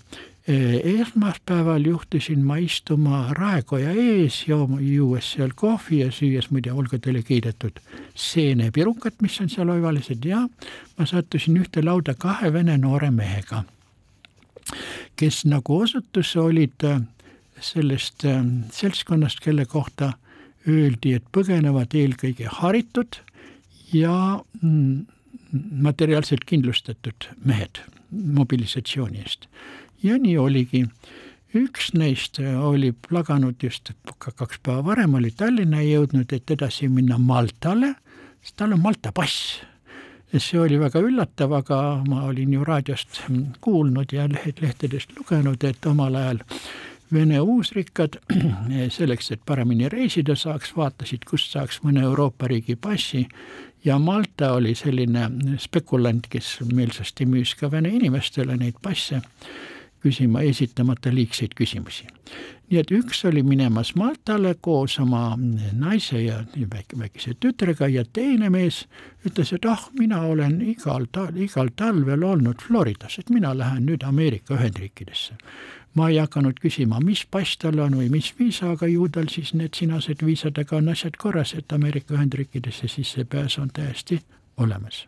esmaspäeval 0.47 1.85
juhtusin 1.85 2.45
ma 2.45 2.57
istuma 2.57 3.27
raekoja 3.33 3.91
ees, 3.91 4.45
juues 4.47 5.31
seal 5.35 5.51
kohvi 5.55 5.99
ja 5.99 6.11
süües 6.11 6.49
muide 6.51 6.71
olgadele 6.73 7.21
kiidetud 7.21 7.77
seenepirukat, 8.15 9.21
mis 9.21 9.37
on 9.41 9.49
seal 9.49 9.69
oivalised 9.69 10.25
ja 10.25 10.47
ma 10.97 11.05
sattusin 11.05 11.59
ühte 11.61 11.85
lauda 11.85 12.15
kahe 12.17 12.53
vene 12.53 12.77
noore 12.77 13.11
mehega, 13.11 13.63
kes 15.15 15.45
nagu 15.45 15.77
osutus, 15.85 16.33
olid 16.35 16.87
äh, 16.89 17.01
sellest 17.61 18.25
äh, 18.25 18.41
seltskonnast, 18.73 19.43
kelle 19.45 19.65
kohta 19.65 20.13
öeldi, 20.67 21.13
et 21.13 21.25
põgenevad 21.33 21.93
eelkõige 21.93 22.49
haritud 22.61 23.21
ja 23.93 24.41
mm, 24.61 25.05
materiaalselt 25.85 26.49
kindlustatud 26.49 27.29
mehed 27.45 27.83
mobilisatsiooni 28.11 29.21
eest 29.21 29.47
ja 30.03 30.17
nii 30.17 30.37
oligi. 30.37 30.85
üks 31.55 31.91
neist 31.93 32.39
oli 32.39 32.93
plaganud 33.09 33.63
just 33.63 33.91
kaks 34.17 34.59
päeva 34.63 34.85
varem, 34.85 35.13
oli 35.19 35.31
Tallinna 35.35 35.81
jõudnud, 35.83 36.31
et 36.31 36.51
edasi 36.51 36.87
minna 36.87 37.17
Maltale, 37.17 37.95
sest 38.41 38.55
tal 38.55 38.73
on 38.73 38.79
Malta 38.79 39.11
pass. 39.11 39.59
see 40.37 40.59
oli 40.59 40.79
väga 40.79 40.99
üllatav, 40.99 41.51
aga 41.53 42.03
ma 42.07 42.23
olin 42.23 42.53
ju 42.53 42.63
raadiost 42.63 43.21
kuulnud 43.61 44.13
ja 44.13 44.27
lehtedest 44.31 45.11
lugenud, 45.17 45.63
et 45.63 45.85
omal 45.85 46.15
ajal 46.15 46.39
Vene 47.13 47.41
uusrikkad 47.41 48.15
selleks, 48.97 49.31
et 49.31 49.41
paremini 49.45 49.89
reisida 49.91 50.31
saaks, 50.35 50.71
vaatasid, 50.77 51.25
kust 51.27 51.51
saaks 51.51 51.81
mõne 51.83 52.05
Euroopa 52.07 52.47
riigi 52.47 52.77
passi 52.79 53.25
ja 53.83 53.97
Malta 53.99 54.53
oli 54.53 54.71
selline 54.79 55.27
spekulant, 55.59 56.29
kes 56.31 56.61
meelsasti 56.71 57.27
müüs 57.27 57.51
ka 57.59 57.67
vene 57.71 57.91
inimestele 57.91 58.55
neid 58.55 58.79
passe 58.81 59.19
küsima 60.01 60.41
esitamata 60.41 61.13
liigseid 61.13 61.53
küsimusi. 61.55 62.07
nii 62.71 62.79
et 62.79 62.91
üks 62.95 63.25
oli 63.27 63.43
minemas 63.43 63.95
Maltale 63.99 64.53
koos 64.61 64.99
oma 64.99 65.37
naise 65.73 66.21
ja 66.21 66.37
väike, 66.55 66.99
väikese 66.99 67.33
tütrega 67.39 67.87
ja 67.91 68.05
teine 68.13 68.49
mees 68.49 68.85
ütles, 69.27 69.51
et 69.53 69.65
ah, 69.65 69.89
mina 69.99 70.21
olen 70.21 70.61
igal 70.61 71.05
ta-, 71.11 71.27
igal 71.35 71.69
talvel 71.75 72.23
olnud 72.23 72.63
Floridas, 72.63 73.19
et 73.19 73.29
mina 73.29 73.51
lähen 73.57 73.85
nüüd 73.85 74.05
Ameerika 74.07 74.55
Ühendriikidesse. 74.55 75.33
ma 75.93 76.09
ei 76.09 76.17
hakanud 76.17 76.59
küsima, 76.63 77.01
mis 77.03 77.25
pass 77.25 77.57
tal 77.57 77.79
on 77.79 77.97
või 77.99 78.07
mis 78.09 78.33
viisa, 78.39 78.71
aga 78.71 78.87
ju 78.87 79.09
tal 79.11 79.27
siis 79.27 79.53
need 79.53 79.75
sinased 79.75 80.23
viisadega 80.23 80.77
on 80.77 80.87
asjad 80.89 81.17
korras, 81.17 81.53
et 81.53 81.73
Ameerika 81.73 82.15
Ühendriikidesse 82.15 82.87
sissepääs 82.87 83.57
on 83.59 83.69
täiesti 83.73 84.21
olemas. 84.57 85.07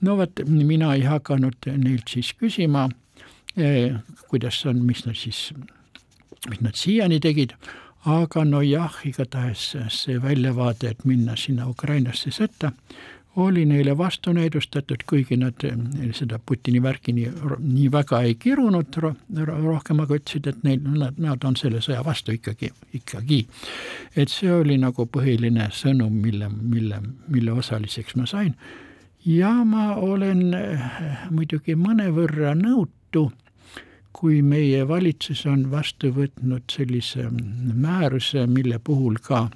no 0.00 0.16
vot, 0.16 0.44
mina 0.46 0.94
ei 0.94 1.08
hakanud 1.08 1.72
neilt 1.76 2.12
siis 2.12 2.34
küsima 2.34 2.88
kuidas 4.28 4.66
on, 4.66 4.82
mis 4.86 5.04
nad 5.06 5.18
siis, 5.18 5.52
mis 6.50 6.60
nad 6.60 6.74
siiani 6.74 7.20
tegid, 7.22 7.54
aga 8.04 8.44
nojah, 8.44 9.00
igatahes 9.08 9.74
see 9.94 10.20
väljavaade, 10.22 10.90
et 10.90 11.04
minna 11.08 11.36
sinna 11.40 11.68
Ukrainasse 11.70 12.32
sõtta, 12.34 12.72
oli 13.36 13.64
neile 13.66 13.98
vastu 13.98 14.32
näidustatud, 14.32 15.02
kuigi 15.10 15.36
nad 15.36 15.64
seda 16.14 16.38
Putini 16.46 16.82
värki 16.82 17.12
nii, 17.12 17.30
nii 17.58 17.88
väga 17.92 18.20
ei 18.22 18.34
kirunud 18.38 18.98
ro, 19.02 19.14
rohkem, 19.64 20.00
aga 20.04 20.18
ütlesid, 20.20 20.46
et 20.52 20.62
neil, 20.62 20.84
nad, 20.84 21.18
nad 21.18 21.44
on 21.44 21.56
selle 21.58 21.82
sõja 21.82 22.04
vastu 22.06 22.34
ikkagi, 22.36 22.70
ikkagi. 22.94 23.40
et 24.16 24.30
see 24.30 24.52
oli 24.52 24.78
nagu 24.78 25.06
põhiline 25.10 25.66
sõnum, 25.74 26.14
mille, 26.22 26.50
mille, 26.62 27.00
mille 27.28 27.52
osaliseks 27.52 28.14
ma 28.16 28.26
sain. 28.26 28.54
ja 29.26 29.50
ma 29.64 29.94
olen 29.96 30.54
muidugi 31.30 31.74
mõnevõrra 31.74 32.54
nõutu 32.54 33.32
kui 34.14 34.40
meie 34.46 34.84
valitsus 34.88 35.44
on 35.50 35.66
vastu 35.72 36.12
võtnud 36.14 36.70
sellise 36.72 37.26
määruse, 37.74 38.46
mille 38.46 38.78
puhul 38.78 39.18
ka 39.22 39.48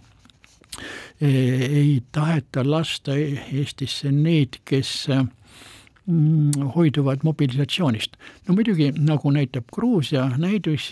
e, 1.21 1.31
ei 1.31 1.93
taheta 2.13 2.65
lasta 2.67 3.15
Eestisse 3.19 4.11
neid, 4.13 4.61
kes 4.69 4.93
mm, 5.11 6.73
hoiduvad 6.75 7.23
mobilisatsioonist. 7.25 8.19
no 8.49 8.59
muidugi, 8.59 8.91
nagu 8.99 9.31
näitab 9.31 9.71
Gruusia 9.75 10.27
näidus, 10.37 10.91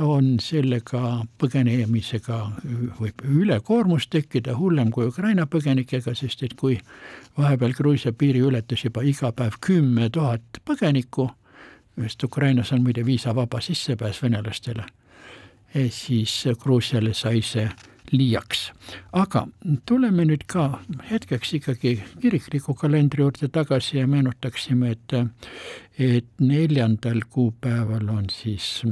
on 0.00 0.38
sellega 0.40 1.22
põgenemisega 1.38 2.38
võib 2.98 3.22
ülekoormus 3.28 4.08
tekkida, 4.08 4.56
hullem 4.56 4.90
kui 4.90 5.06
Ukraina 5.10 5.44
põgenikega, 5.46 6.14
sest 6.16 6.42
et 6.42 6.56
kui 6.56 6.78
vahepeal 7.36 7.76
Gruusia 7.76 8.12
piiri 8.12 8.40
ületas 8.40 8.84
juba 8.86 9.04
iga 9.04 9.32
päev 9.36 9.60
kümme 9.60 10.08
tuhat 10.10 10.62
põgenikku 10.64 11.28
sest 12.00 12.24
Ukrainas 12.24 12.72
on 12.72 12.82
muide 12.82 13.04
viisavaba 13.06 13.60
sissepääs 13.60 14.22
venelastele, 14.22 14.84
siis 15.90 16.44
Gruusiale 16.58 17.14
sai 17.14 17.42
see 17.42 17.68
liiaks. 18.12 18.72
aga 19.12 19.46
tuleme 19.86 20.24
nüüd 20.28 20.44
ka 20.46 20.80
hetkeks 21.10 21.54
ikkagi 21.58 21.92
kirikliku 22.20 22.74
kalendri 22.74 23.22
juurde 23.22 23.48
tagasi 23.48 23.98
ja 23.98 24.06
meenutaksime, 24.06 24.90
et, 24.90 25.14
et 25.98 26.28
neljandal 26.40 27.22
kuupäeval 27.30 28.08
on 28.08 28.30
siis 28.30 28.82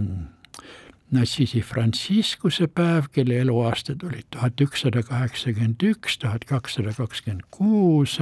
Nassisi 1.10 1.60
Franciscuse 1.60 2.68
päev, 2.68 3.10
kelle 3.12 3.40
eluaastad 3.42 4.02
olid 4.06 4.28
tuhat 4.30 4.60
ükssada 4.60 5.02
kaheksakümmend 5.02 5.82
üks, 5.82 6.18
tuhat 6.22 6.44
kakssada 6.46 6.94
kakskümmend 6.94 7.48
kuus 7.50 8.20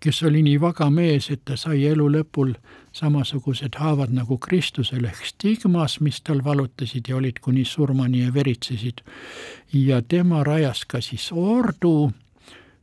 kes 0.00 0.22
oli 0.22 0.42
nii 0.42 0.60
vaga 0.60 0.90
mees, 0.90 1.30
et 1.30 1.44
ta 1.44 1.56
sai 1.60 1.84
elu 1.90 2.06
lõpul 2.14 2.54
samasugused 2.96 3.76
haavad 3.78 4.12
nagu 4.14 4.38
Kristusel 4.38 5.04
ehk 5.08 5.26
stigmas, 5.28 5.98
mis 6.00 6.20
tal 6.24 6.42
valutasid 6.44 7.08
ja 7.08 7.16
olid 7.16 7.38
kuni 7.40 7.64
surmani 7.64 8.24
ja 8.24 8.34
veritsesid. 8.34 9.02
ja 9.72 10.02
tema 10.02 10.44
rajas 10.44 10.84
ka 10.84 11.00
siis 11.00 11.30
ordu, 11.32 12.12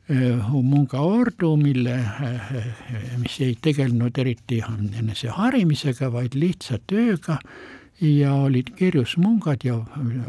eh, 0.09 0.37
munga 0.63 0.99
ordu, 0.99 1.55
mille, 1.57 1.95
eh, 1.95 3.17
mis 3.17 3.39
ei 3.41 3.57
tegelenud 3.61 4.17
eriti 4.17 4.61
enese 4.99 5.27
harimisega, 5.27 6.11
vaid 6.11 6.35
lihtsa 6.35 6.79
tööga 6.87 7.39
ja 8.01 8.33
olid 8.33 8.75
kirjus 8.75 9.17
mungad 9.17 9.63
ja 9.63 9.81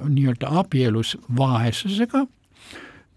nii-öelda 0.08 0.48
abielus 0.50 1.16
vaesusega 1.36 2.26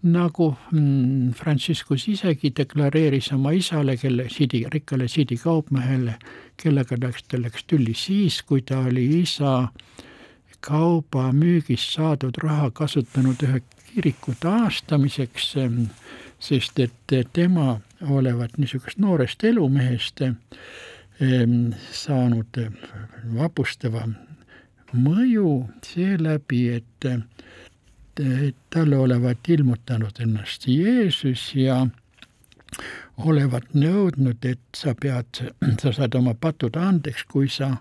nagu 0.02 0.48
mm, 0.72 1.32
Franciscus 1.38 2.08
isegi 2.10 2.50
deklareeris 2.56 3.32
oma 3.32 3.52
isale, 3.54 3.96
kelle 3.96 4.28
sidi, 4.30 4.64
rikkale 4.72 5.08
sidi 5.08 5.36
kaupmehele, 5.38 6.16
kellega 6.58 6.98
läks, 7.00 7.26
ta 7.28 7.40
läks 7.40 7.64
tülli 7.70 7.94
siis, 7.94 8.40
kui 8.42 8.62
ta 8.66 8.80
oli 8.88 9.04
isa 9.20 9.68
kauba 10.62 11.30
müügist 11.34 11.94
saadud 11.96 12.38
raha 12.42 12.70
kasutanud 12.70 13.42
ühe 13.46 13.62
kiriku 13.92 14.34
taastamiseks, 14.40 15.54
mm, 15.66 15.86
sest 16.42 16.78
et 16.82 17.14
tema 17.32 17.80
olevat 18.10 18.58
niisugust 18.58 18.98
noorest 18.98 19.44
elumehest 19.44 20.24
mm, 20.26 21.72
saanud 21.94 22.58
vapustava 23.38 24.06
mõju 24.92 25.68
seeläbi, 25.86 26.64
et 26.78 27.06
talle 28.70 28.96
olevat 28.96 29.48
ilmutanud 29.48 30.20
ennast 30.20 30.66
Jeesus 30.68 31.54
ja 31.54 31.86
olevat 33.16 33.74
nõudnud, 33.74 34.44
et 34.44 34.60
sa 34.76 34.94
pead, 34.94 35.42
sa 35.80 35.92
saad 35.92 36.14
oma 36.18 36.34
patud 36.34 36.76
andeks, 36.76 37.24
kui 37.28 37.48
sa 37.48 37.76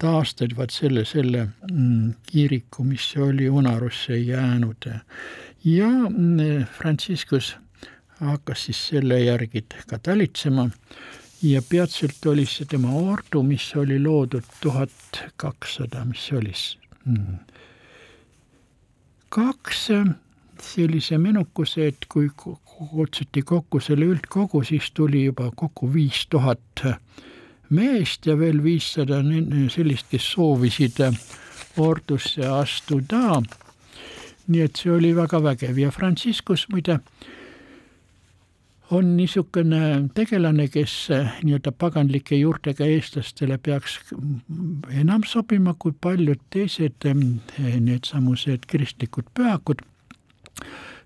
taastad 0.00 0.54
vaat 0.56 0.72
selle, 0.74 1.04
selle 1.04 1.46
mm, 1.70 2.14
kiriku, 2.30 2.84
mis 2.84 3.12
oli 3.16 3.48
unarusse 3.48 4.16
jäänud. 4.16 4.90
ja 5.64 5.88
mm, 6.08 6.64
Franciscus 6.78 7.56
hakkas 8.20 8.64
siis 8.64 8.88
selle 8.88 9.20
järgi 9.20 9.64
ka 9.86 9.98
talitsema 9.98 10.68
ja 11.42 11.62
peatselt 11.62 12.26
oli 12.26 12.46
see 12.46 12.66
tema 12.68 12.92
ordu, 12.92 13.42
mis 13.42 13.70
oli 13.76 13.98
loodud 14.00 14.44
tuhat 14.60 15.22
kakssada, 15.36 16.04
mis 16.04 16.30
oli 16.32 16.52
mm. 17.04 17.38
Kaks 19.30 19.88
sellise 20.60 21.18
menukuse, 21.18 21.86
et 21.86 22.06
kui 22.08 22.28
kutsuti 22.34 23.42
kokku 23.46 23.80
selle 23.80 24.08
üldkogu, 24.10 24.62
siis 24.66 24.90
tuli 24.94 25.24
juba 25.24 25.50
kokku 25.56 25.88
viis 25.94 26.26
tuhat 26.30 26.84
meest 27.70 28.26
ja 28.26 28.36
veel 28.38 28.62
viissada 28.64 29.20
sellist, 29.70 30.08
kes 30.10 30.32
soovisid 30.34 30.98
ordusse 31.78 32.46
astuda. 32.46 33.42
nii 34.50 34.62
et 34.66 34.76
see 34.76 34.90
oli 34.90 35.12
väga 35.14 35.38
vägev 35.42 35.78
ja 35.78 35.90
Franciscus 35.94 36.66
muide 36.72 36.98
on 38.90 39.16
niisugune 39.16 40.08
tegelane, 40.14 40.66
kes 40.68 40.94
nii-öelda 41.44 41.72
paganlike 41.78 42.36
juurtega 42.36 42.86
eestlastele 42.90 43.58
peaks 43.58 43.98
enam 45.02 45.24
sobima 45.26 45.74
kui 45.78 45.94
paljud 46.00 46.40
teised 46.50 47.06
needsamused 47.86 48.66
kristlikud 48.70 49.30
pühakud, 49.34 49.84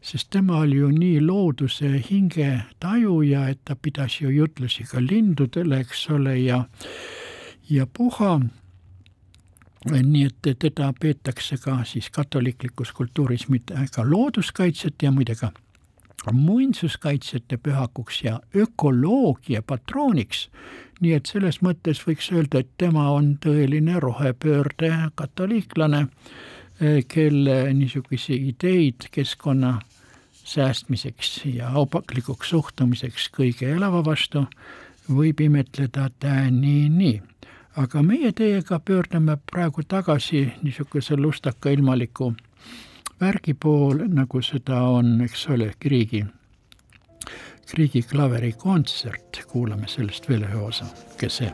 sest 0.05 0.31
tema 0.31 0.63
oli 0.65 0.81
ju 0.81 0.91
nii 0.93 1.21
looduse 1.25 1.91
hingetajuja, 2.11 3.49
et 3.53 3.61
ta 3.65 3.77
pidas 3.77 4.21
ju 4.21 4.33
jutlusi 4.33 4.87
ka 4.89 5.03
lindudele, 5.05 5.81
eks 5.85 6.09
ole, 6.11 6.39
ja 6.41 6.65
ja 7.71 7.87
puha. 7.87 8.39
Nii 9.85 10.25
et 10.25 10.47
teda 10.59 10.95
peetakse 11.01 11.59
ka 11.61 11.83
siis 11.85 12.09
katoliiklikus 12.11 12.93
kultuuris 12.97 13.51
mitte 13.53 13.77
ka 13.93 14.05
looduskaitset 14.09 15.03
ja 15.03 15.11
muide 15.13 15.37
ka 15.37 15.51
muinsuskaitsjate 16.33 17.57
pühakuks 17.57 18.23
ja 18.25 18.41
ökoloogia 18.57 19.63
patrooniks. 19.63 20.49
nii 21.01 21.13
et 21.13 21.27
selles 21.27 21.59
mõttes 21.63 22.01
võiks 22.07 22.31
öelda, 22.33 22.61
et 22.63 22.71
tema 22.79 23.11
on 23.11 23.35
tõeline 23.45 23.99
rohepöörde 24.01 24.93
katoliiklane, 25.15 26.07
kelle 27.09 27.73
niisuguseid 27.75 28.47
ideid 28.55 29.09
keskkonna 29.11 29.81
säästmiseks 30.45 31.41
ja 31.45 31.69
aupaklikuks 31.69 32.51
suhtumiseks 32.51 33.29
kõige 33.37 33.69
elava 33.77 34.05
vastu 34.05 34.47
võib 35.09 35.41
imetleda 35.41 36.09
nii, 36.51 36.89
nii. 36.89 37.23
aga 37.77 38.03
meie 38.03 38.33
teiega 38.33 38.79
pöördume 38.81 39.37
praegu 39.51 39.83
tagasi 39.89 40.53
niisuguse 40.63 41.17
lustaka 41.17 41.71
ilmaliku 41.71 42.35
värgi 43.25 43.55
pool, 43.57 44.05
nagu 44.13 44.43
seda 44.45 44.83
on, 44.93 45.17
eks 45.25 45.47
ole, 45.55 45.73
Griegi, 45.81 46.25
Griegi 47.71 48.05
klaverikontsert, 48.05 49.45
kuulame 49.51 49.89
sellest 49.89 50.29
veel 50.29 50.45
ühe 50.45 50.67
osa, 50.69 50.89
kes 51.21 51.41
see 51.41 51.53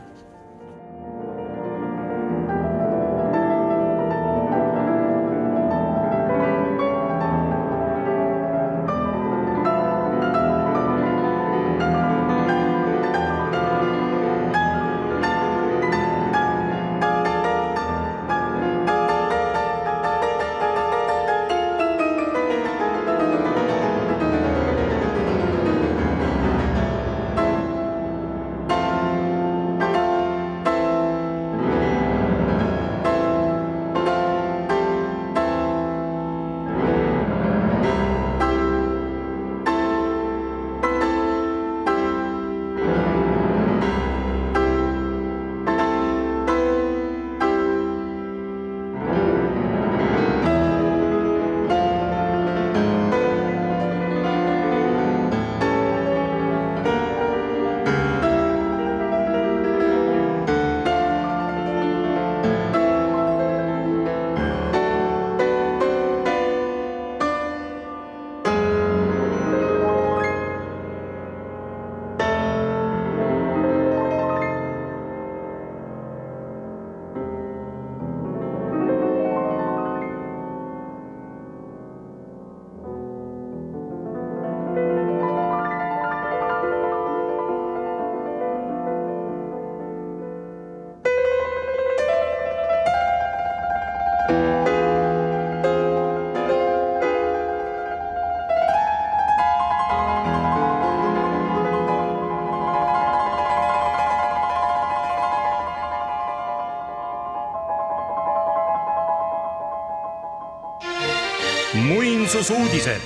muinsusuudised. 112.41 113.01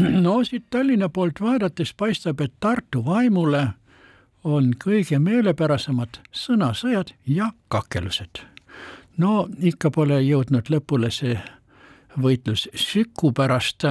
no 0.22 0.44
siit 0.44 0.64
Tallinna 0.70 1.08
poolt 1.08 1.40
vaadates 1.40 1.94
paistab, 1.94 2.40
et 2.40 2.52
Tartu 2.60 3.04
vaimule 3.04 3.68
on 4.44 4.70
kõige 4.84 5.18
meelepärasemad 5.18 6.20
sõnasõjad 6.32 7.12
ja 7.26 7.50
kakelused. 7.68 8.40
no 9.16 9.48
ikka 9.60 9.90
pole 9.90 10.22
jõudnud 10.22 10.70
lõpule 10.72 11.10
see 11.10 11.36
võitlus 12.22 12.68
Süku 12.74 13.32
pärast, 13.32 13.84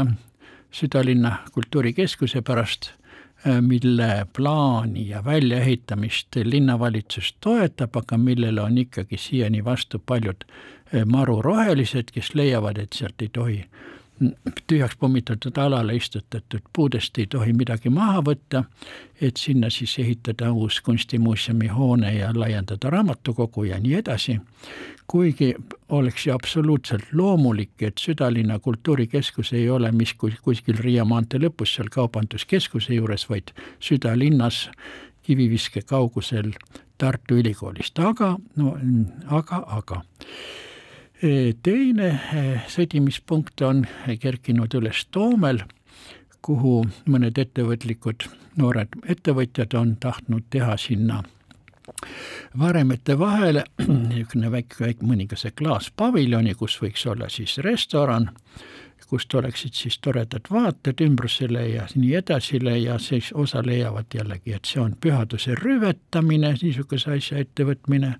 südalinna 0.72 1.38
kultuurikeskuse 1.54 2.42
pärast, 2.42 2.90
mille 3.62 4.26
plaani 4.34 5.10
ja 5.10 5.22
väljaehitamist 5.26 6.36
linnavalitsus 6.44 7.36
toetab, 7.40 7.96
aga 7.96 8.18
millele 8.18 8.62
on 8.62 8.78
ikkagi 8.78 9.18
siiani 9.18 9.66
vastu 9.66 10.00
paljud 10.00 10.46
marurohelised, 11.06 12.10
kes 12.12 12.34
leiavad, 12.34 12.78
et 12.78 12.94
sealt 12.94 13.22
ei 13.22 13.30
tohi 13.30 13.66
tühjaks 14.68 14.98
pommitatud 15.00 15.58
alale 15.58 15.96
istutatud 15.96 16.62
puudest 16.74 17.18
ei 17.18 17.28
tohi 17.28 17.54
midagi 17.54 17.90
maha 17.90 18.22
võtta, 18.24 18.64
et 19.22 19.38
sinna 19.38 19.70
siis 19.70 19.98
ehitada 20.00 20.52
uus 20.52 20.82
kunstimuuseumi 20.82 21.68
hoone 21.68 22.14
ja 22.16 22.32
laiendada 22.36 22.90
raamatukogu 22.90 23.64
ja 23.64 23.80
nii 23.80 23.94
edasi. 23.94 24.40
kuigi 25.08 25.56
oleks 25.90 26.28
ju 26.28 26.34
absoluutselt 26.34 27.04
loomulik, 27.14 27.82
et 27.82 27.98
südalinna 27.98 28.60
kultuurikeskus 28.60 29.54
ei 29.54 29.70
ole 29.70 29.92
mis 29.92 30.14
kuskil 30.42 30.78
Riia 30.80 31.06
maantee 31.06 31.40
lõpus 31.40 31.76
seal 31.76 31.90
kaubanduskeskuse 31.92 32.94
juures, 32.94 33.30
vaid 33.30 33.52
südalinnas 33.80 34.70
kiviviske 35.24 35.82
kaugusel 35.82 36.52
Tartu 36.98 37.36
Ülikoolist, 37.36 38.00
aga 38.00 38.38
no 38.56 38.78
aga, 39.28 39.64
aga 39.68 40.02
teine 41.22 42.10
sõdimispunkt 42.68 43.62
on 43.62 43.86
kerkinud 44.20 44.74
üles 44.76 45.06
Toomel, 45.12 45.62
kuhu 46.46 46.84
mõned 47.10 47.40
ettevõtlikud 47.40 48.28
noored 48.60 49.00
ettevõtjad 49.10 49.74
on 49.80 49.96
tahtnud 50.00 50.46
teha 50.50 50.78
sinna 50.78 51.24
varemete 52.60 53.20
vahele 53.20 53.64
niisugune 54.10 54.52
väike, 54.52 54.80
väike 54.80 55.06
mõningase 55.06 55.52
klaaspaviljoni, 55.58 56.56
kus 56.60 56.78
võiks 56.82 57.06
olla 57.10 57.30
siis 57.30 57.58
restoran, 57.66 58.30
kust 59.10 59.34
oleksid 59.38 59.74
siis 59.78 60.00
toredad 60.02 60.48
vaated 60.52 61.02
ümbrusele 61.06 61.68
ja 61.70 61.88
nii 61.96 62.16
edasile 62.18 62.78
ja 62.80 62.98
siis 63.00 63.32
osa 63.34 63.62
leiavad 63.66 64.16
jällegi, 64.18 64.56
et 64.58 64.66
see 64.66 64.82
on 64.82 64.96
pühaduse 65.02 65.56
rüvetamine, 65.60 66.56
niisuguse 66.62 67.12
asja 67.18 67.44
ettevõtmine, 67.44 68.16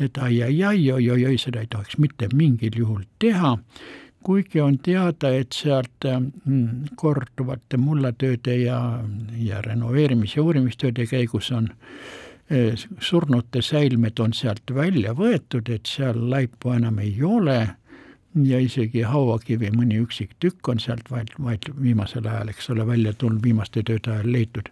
et 0.00 0.18
ai-ai-ai, 0.18 0.86
oi-oi-oi, 0.92 1.36
seda 1.38 1.60
ei 1.60 1.68
tohiks 1.70 1.98
mitte 2.00 2.30
mingil 2.34 2.78
juhul 2.84 3.04
teha. 3.18 3.58
Kuigi 4.22 4.60
on 4.62 4.76
teada, 4.78 5.32
et 5.34 5.52
sealt 5.52 6.06
mm, 6.06 6.94
korduvate 6.96 7.76
mullatööde 7.76 8.54
ja, 8.60 8.78
ja 9.34 9.60
renoveerimis- 9.66 10.36
ja 10.36 10.44
uurimistööde 10.46 11.08
käigus 11.10 11.50
on 11.52 11.68
surnute 13.00 13.62
säilmed 13.62 14.20
on 14.20 14.32
sealt 14.36 14.74
välja 14.74 15.14
võetud, 15.16 15.70
et 15.72 15.88
seal 15.88 16.18
laipu 16.30 16.74
enam 16.74 16.98
ei 16.98 17.14
ole 17.24 17.60
ja 18.44 18.60
isegi 18.60 19.02
hauakivi 19.04 19.70
mõni 19.74 20.00
üksik 20.02 20.36
tükk 20.40 20.68
on 20.72 20.80
sealt 20.80 21.10
vaid, 21.10 21.32
vaid 21.38 21.68
viimasel 21.80 22.26
ajal, 22.26 22.52
eks 22.52 22.70
ole, 22.72 22.86
välja 22.86 23.12
tulnud, 23.12 23.42
viimaste 23.44 23.82
tööde 23.82 24.12
ajal 24.12 24.32
leitud. 24.32 24.70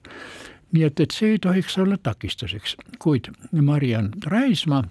nii 0.72 0.84
et, 0.86 1.00
et 1.00 1.10
see 1.10 1.34
ei 1.34 1.38
tohiks 1.38 1.78
olla 1.78 1.96
takistuseks, 1.98 2.76
kuid 2.98 3.28
Mariann 3.52 4.12
Raismaa, 4.26 4.84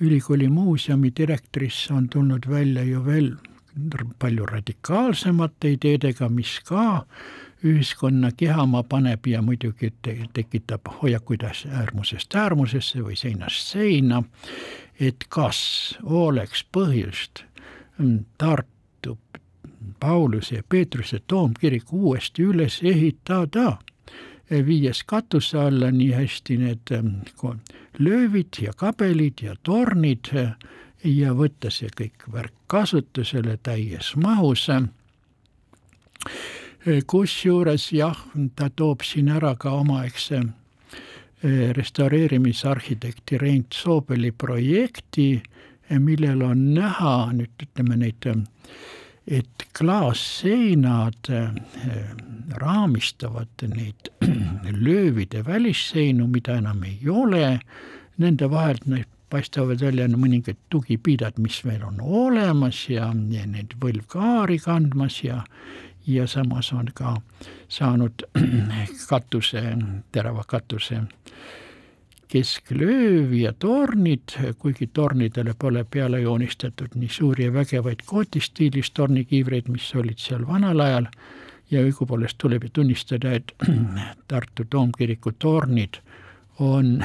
ülikooli 0.00 0.48
muuseumi 0.48 1.12
direktorisse 1.16 1.94
on 1.94 2.08
tulnud 2.08 2.46
välja 2.48 2.84
ju 2.84 3.04
veel 3.04 3.34
palju 4.18 4.46
radikaalsemate 4.46 5.74
ideedega, 5.74 6.28
mis 6.28 6.60
ka 6.68 7.04
ühiskonna 7.64 8.30
kihama 8.36 8.82
paneb 8.82 9.26
ja 9.26 9.42
muidugi 9.42 9.92
te 10.02 10.16
tekitab 10.32 10.90
hoiakuid 11.02 11.42
äärmusest 11.44 12.34
äärmusesse 12.34 13.00
või 13.02 13.16
seinast 13.16 13.72
seina, 13.72 14.22
et 15.00 15.24
kas 15.28 15.98
oleks 16.04 16.64
põhjust 16.72 17.44
Tartu 18.38 19.18
Pauluse 20.00 20.54
ja 20.54 20.62
Peetruse 20.68 21.20
toomkirik 21.26 21.92
uuesti 21.92 22.42
üles 22.42 22.80
ehitada, 22.82 23.78
viies 24.50 25.02
katuse 25.06 25.58
alla 25.58 25.90
nii 25.90 26.12
hästi 26.12 26.56
need 26.56 26.92
löövid 27.98 28.60
ja 28.60 28.72
kabelid 28.76 29.42
ja 29.42 29.54
tornid 29.62 30.28
ja 31.04 31.32
võtta 31.36 31.70
see 31.70 31.88
kõik 31.96 32.26
värk 32.32 32.52
kasutusele 32.66 33.56
täies 33.62 34.14
mahus. 34.16 34.68
Eh, 34.68 34.82
kusjuures 37.06 37.86
jah, 37.96 38.18
ta 38.56 38.68
toob 38.68 39.04
siin 39.06 39.30
ära 39.32 39.54
ka 39.56 39.72
omaaegse 39.80 40.40
eh, 40.40 41.70
restaureerimisarhitekti 41.76 43.38
Rein 43.40 43.64
Soobeli 43.72 44.32
projekti, 44.32 45.28
eh, 45.88 45.98
millel 45.98 46.42
on 46.44 46.66
näha 46.76 47.14
nüüd 47.32 47.64
ütleme 47.64 47.96
neid, 48.02 48.28
et 49.24 49.64
klaasseinad 49.72 51.32
raamistavad 52.60 53.64
neid 53.72 54.12
löövide 54.86 55.44
välisseinu, 55.46 56.26
mida 56.28 56.58
enam 56.60 56.84
ei 56.84 57.08
ole, 57.08 57.60
nende 58.20 58.50
vahelt 58.50 58.84
neid 58.86 59.08
paistavad 59.34 59.80
välja 59.82 60.06
mõningad 60.12 60.58
tugipiidad, 60.70 61.40
mis 61.42 61.58
veel 61.66 61.82
on 61.86 61.98
olemas 62.04 62.84
ja, 62.90 63.08
ja 63.32 63.46
neid 63.50 63.74
võlvkaari 63.82 64.60
kandmas 64.62 65.22
ja, 65.24 65.40
ja 66.06 66.26
samas 66.26 66.72
on 66.72 66.88
ka 66.94 67.16
saanud 67.68 68.26
katuse, 69.10 69.62
terava 70.12 70.44
katuse 70.46 71.00
kesklööv 72.34 73.32
ja 73.38 73.52
tornid, 73.52 74.34
kuigi 74.58 74.88
tornidele 74.92 75.54
pole 75.58 75.84
peale 75.84 76.20
joonistatud 76.20 76.96
nii 76.98 77.08
suuri 77.08 77.44
ja 77.44 77.52
vägevaid 77.54 78.02
kootistiilis 78.06 78.90
tornikiivreid, 78.90 79.68
mis 79.70 79.92
olid 79.94 80.18
seal 80.18 80.46
vanal 80.48 80.82
ajal, 80.82 81.06
ja 81.70 81.84
õigupoolest 81.84 82.38
tuleb 82.38 82.66
ju 82.66 82.74
tunnistada, 82.80 83.36
et 83.38 83.54
Tartu 84.30 84.66
toomkiriku 84.70 85.32
tornid 85.38 86.00
on 86.58 86.96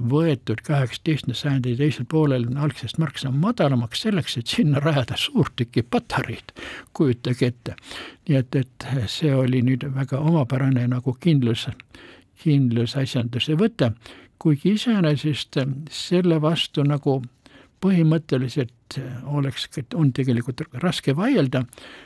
võetud 0.00 0.62
kaheksateistkümnenda 0.66 1.38
sajandi 1.38 1.74
teisel 1.78 2.06
poolel 2.10 2.46
algsest 2.58 2.98
märksa 2.98 3.30
madalamaks 3.30 4.04
selleks, 4.06 4.36
et 4.38 4.50
sinna 4.50 4.80
rajada 4.82 5.16
suurtükipatareid, 5.16 6.54
kujutage 6.92 7.46
ette. 7.46 7.76
nii 8.28 8.38
et, 8.38 8.54
et 8.56 8.88
see 9.06 9.34
oli 9.34 9.62
nüüd 9.62 9.86
väga 9.94 10.18
omapärane 10.18 10.86
nagu 10.88 11.16
kindlus, 11.20 11.68
kindlusasjanduse 12.42 13.56
võte, 13.60 13.92
kuigi 14.38 14.74
iseenesest 14.74 15.60
selle 15.90 16.40
vastu 16.42 16.82
nagu 16.82 17.22
põhimõtteliselt 17.84 18.72
oleks, 19.24 19.68
on 19.94 20.12
tegelikult 20.12 20.62
raske 20.82 21.14
vaielda, 21.16 21.64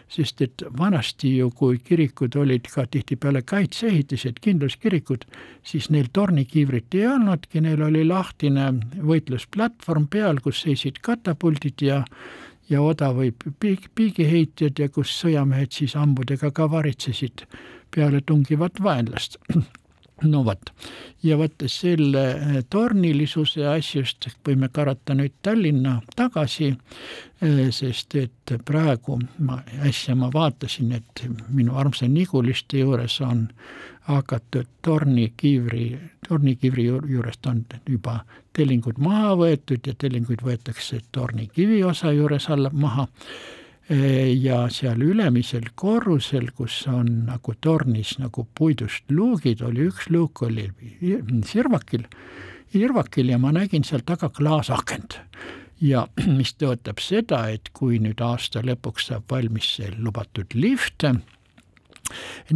sest 0.08 0.42
et 0.44 0.64
vanasti 0.78 1.36
ju, 1.36 1.50
kui 1.50 1.78
kirikud 1.84 2.36
olid 2.36 2.68
ka 2.72 2.86
tihtipeale 2.90 3.42
kaitseehitised, 3.42 4.40
kindluskirikud, 4.44 5.24
siis 5.62 5.90
neil 5.94 6.10
tornikiivrit 6.12 6.94
ei 6.98 7.06
olnudki, 7.06 7.62
neil 7.64 7.82
oli 7.88 8.04
lahtine 8.08 8.72
võitlusplatvorm 8.98 10.08
peal, 10.10 10.42
kus 10.44 10.64
seisid 10.66 11.02
katapuldid 11.02 11.86
ja 11.86 12.04
ja 12.68 12.82
odava 12.84 13.24
piig, 13.60 13.88
piigiheitjad 13.96 14.78
ja 14.82 14.90
kus 14.92 15.14
sõjamehed 15.22 15.72
siis 15.72 15.94
hambudega 15.96 16.50
ka 16.52 16.66
varitsesid 16.70 17.46
peale 17.94 18.20
tungivat 18.20 18.82
vaenlast 18.84 19.38
no 20.22 20.44
vot, 20.44 20.70
ja 21.22 21.36
vot 21.38 21.64
selle 21.66 22.24
eh, 22.30 22.62
tornilisuse 22.70 23.66
asjust 23.68 24.28
võime 24.46 24.70
karata 24.72 25.14
nüüd 25.14 25.36
Tallinna 25.42 25.98
tagasi, 26.16 26.72
eh, 27.42 27.60
sest 27.74 28.16
et 28.18 28.54
praegu 28.64 29.18
ma, 29.38 29.60
äsja 29.86 30.16
ma 30.18 30.30
vaatasin, 30.34 30.92
et 30.92 31.24
minu 31.48 31.76
armsa 31.78 32.08
Niguliste 32.08 32.82
juures 32.82 33.20
on 33.20 33.48
hakatud 34.08 34.66
tornikiivri, 34.82 35.98
tornikiivri 36.28 36.84
juurest 36.88 37.46
on 37.46 37.64
juba 37.88 38.22
tellingud 38.56 38.98
maha 39.04 39.34
võetud 39.36 39.86
ja 39.86 39.94
tellinguid 39.94 40.42
võetakse 40.42 41.02
tornikivi 41.12 41.82
osa 41.84 42.12
juures 42.16 42.48
alla 42.50 42.70
maha 42.72 43.06
ja 43.88 44.66
seal 44.72 45.00
ülemisel 45.00 45.70
korrusel, 45.74 46.50
kus 46.56 46.82
on 46.90 47.24
nagu 47.28 47.54
tornis 47.60 48.18
nagu 48.20 48.44
puidust 48.58 49.08
luugid, 49.10 49.62
oli 49.64 49.86
üks 49.88 50.10
luuk 50.12 50.42
oli 50.44 50.68
sirvakil, 51.48 52.04
irvakil 52.76 53.32
ja 53.32 53.38
ma 53.40 53.52
nägin 53.56 53.84
seal 53.84 54.04
taga 54.04 54.28
klaasakent. 54.28 55.20
ja 55.80 56.06
mis 56.38 56.54
tõotab 56.58 57.00
seda, 57.00 57.48
et 57.48 57.70
kui 57.72 57.98
nüüd 58.02 58.20
aasta 58.20 58.60
lõpuks 58.60 59.08
saab 59.08 59.24
valmis 59.30 59.76
see 59.78 59.90
lubatud 59.96 60.54
lift, 60.54 61.04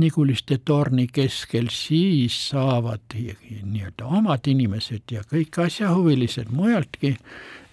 Niguliste 0.00 0.56
torni 0.64 1.10
keskel, 1.12 1.66
siis 1.68 2.32
saavad 2.48 3.12
nii-öelda 3.12 4.06
omad 4.08 4.48
inimesed 4.48 5.12
ja 5.12 5.20
kõik 5.28 5.58
asjahuvilised 5.66 6.48
mujaltki 6.48 7.18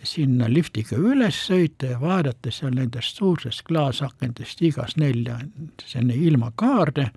sinna 0.03 0.47
liftiga 0.49 0.97
üles 0.97 1.37
sõita 1.49 1.93
ja 1.93 2.01
vaadata 2.01 2.51
seal 2.51 2.75
nendest 2.75 3.17
suurtest 3.19 3.63
klaasakendest 3.67 4.61
igas 4.61 4.95
nelja 4.97 5.39
selline 5.83 6.15
ilmakaarde 6.15 7.09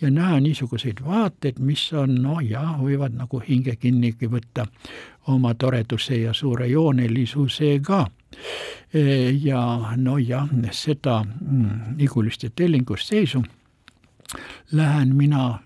ja 0.00 0.10
näha 0.10 0.40
niisuguseid 0.40 1.02
vaateid, 1.04 1.58
mis 1.58 1.82
on 1.92 2.14
noh 2.22 2.40
jah, 2.44 2.76
võivad 2.80 3.16
nagu 3.16 3.40
hinge 3.44 3.76
kinnigi 3.76 4.30
võtta 4.32 4.66
oma 5.28 5.54
toreduse 5.54 6.16
ja 6.22 6.32
suure 6.34 6.66
joonelisusega. 6.68 8.06
ja 9.42 9.62
nojah, 9.96 10.48
seda 10.70 11.22
mm, 11.24 11.98
Iguliste 11.98 12.50
tellingust 12.56 13.08
seisu 13.08 13.42
lähen 14.72 15.16
mina 15.16 15.58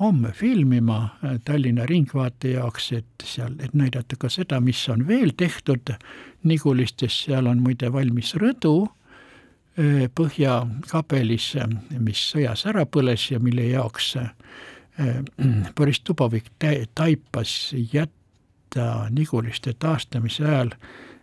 homme 0.00 0.32
filmima 0.32 1.08
äh, 1.24 1.40
Tallinna 1.44 1.86
Ringvaate 1.86 2.50
jaoks, 2.50 2.92
et 2.92 3.24
seal, 3.24 3.54
et 3.60 3.74
näidata 3.74 4.16
ka 4.18 4.28
seda, 4.28 4.60
mis 4.60 4.80
on 4.88 5.06
veel 5.08 5.32
tehtud. 5.36 5.92
Nigulistes, 6.44 7.18
seal 7.24 7.46
on 7.50 7.60
muide 7.62 7.92
valmis 7.92 8.34
rõdu 8.40 8.74
äh, 8.86 10.06
Põhjakabelis, 10.14 11.52
mis 11.98 12.22
sõjas 12.32 12.64
ära 12.70 12.86
põles 12.86 13.30
ja 13.30 13.40
mille 13.40 13.68
jaoks 13.70 14.14
äh, 14.20 14.32
Boris 15.76 16.02
Dubovik 16.06 16.50
taipas 16.94 17.74
jätta 17.92 19.06
Niguliste 19.10 19.72
taastamise 19.78 20.44
ajal 20.44 20.74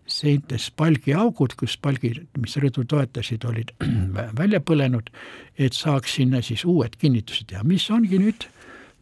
seintes 0.07 0.69
palgiaugud, 0.75 1.55
kus 1.59 1.77
palgid, 1.81 2.23
mis 2.39 2.55
rõdu 2.61 2.85
toetasid, 2.87 3.45
olid 3.47 3.73
välja 4.41 4.61
põlenud, 4.63 5.11
et 5.59 5.75
saaks 5.75 6.17
sinna 6.19 6.41
siis 6.41 6.65
uued 6.65 6.95
kinnitused 6.99 7.49
teha, 7.51 7.63
mis 7.67 7.89
ongi 7.91 8.19
nüüd, 8.21 8.47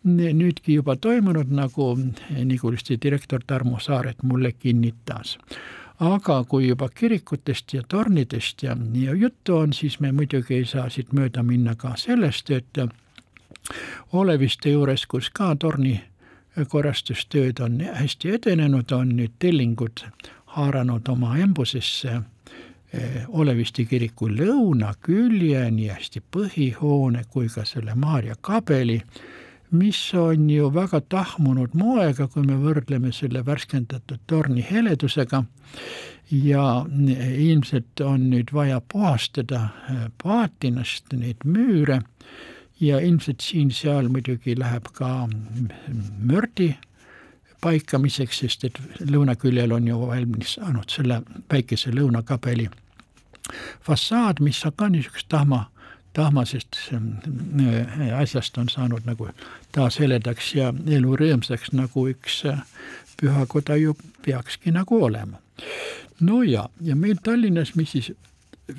nüüdki 0.05 0.79
juba 0.79 0.95
toimunud, 1.01 1.53
nagu 1.53 1.93
Niguliste 2.43 2.97
direktor 3.01 3.45
Tarmo 3.47 3.79
Saaret 3.79 4.23
mulle 4.23 4.51
kinnitas. 4.51 5.37
aga 5.99 6.43
kui 6.43 6.67
juba 6.67 6.89
kirikutest 6.89 7.73
ja 7.73 7.81
tornidest 7.87 8.63
ja, 8.63 8.75
ja 8.93 9.13
juttu 9.15 9.55
on, 9.57 9.73
siis 9.73 9.99
me 9.99 10.11
muidugi 10.11 10.53
ei 10.53 10.65
saa 10.65 10.89
siit 10.89 11.13
mööda 11.13 11.43
minna 11.43 11.75
ka 11.75 11.95
sellest, 11.95 12.51
et 12.51 12.77
Oleviste 14.13 14.69
juures, 14.69 15.05
kus 15.05 15.29
ka 15.33 15.55
torni 15.55 15.95
korrastustööd 16.63 17.59
on 17.59 17.79
hästi 17.81 18.35
edenenud, 18.37 18.91
on 18.91 19.15
nüüd 19.17 19.33
tellingud 19.39 20.05
haaranud 20.55 21.07
oma 21.11 21.35
embusesse 21.37 22.21
Oleviste 23.35 23.83
kiriku 23.89 24.29
lõunakülje, 24.31 25.65
nii 25.73 25.89
hästi 25.91 26.21
põhihoone 26.31 27.25
kui 27.31 27.49
ka 27.51 27.65
selle 27.67 27.91
Maarja 27.99 28.37
kabeli, 28.39 29.01
mis 29.75 29.99
on 30.15 30.45
ju 30.49 30.69
väga 30.71 31.01
tahmunud 31.11 31.75
moega, 31.75 32.29
kui 32.31 32.45
me 32.47 32.55
võrdleme 32.61 33.11
selle 33.11 33.41
värskendatud 33.45 34.21
torni 34.29 34.63
heledusega. 34.63 35.43
Ja 36.31 36.85
ilmselt 36.87 38.01
on 38.01 38.29
nüüd 38.31 38.53
vaja 38.55 38.79
puhastada 38.79 39.67
paatinast 40.23 41.11
neid 41.13 41.43
müüre. 41.43 42.01
Ja 42.79 42.99
ilmselt 43.03 43.43
siin-seal 43.43 44.07
muidugi 44.11 44.55
läheb 44.59 44.87
ka 44.95 45.27
mördi 46.19 46.75
paikamiseks, 47.65 48.43
sest 48.45 48.65
et 48.69 48.81
lõunaküljel 49.01 49.73
on 49.73 49.87
ju 49.89 49.99
valmis 50.07 50.57
saanud 50.59 50.91
selle 50.93 51.21
väikese 51.51 51.93
lõunakabeli 51.95 52.69
fassaad, 53.81 54.39
mis 54.39 54.65
on 54.65 54.73
ka 54.75 54.89
niisugust 54.89 55.27
tahma, 55.29 55.65
tahmasest 56.13 56.77
äh, 56.93 58.19
asjast 58.19 58.57
on 58.57 58.69
saanud 58.69 59.05
nagu 59.05 59.29
taas 59.71 59.99
heledaks 59.99 60.53
ja 60.55 60.73
elu 60.87 61.17
rõõmsaks, 61.19 61.73
nagu 61.75 62.07
üks 62.09 62.41
äh, 62.49 62.61
pühakoda 63.21 63.77
ju 63.79 63.95
peakski 64.25 64.71
nagu 64.71 65.03
olema. 65.03 65.41
no 66.19 66.43
ja, 66.43 66.69
ja 66.81 66.95
meil 66.95 67.19
Tallinnas, 67.23 67.75
mis 67.75 67.91
siis 67.91 68.11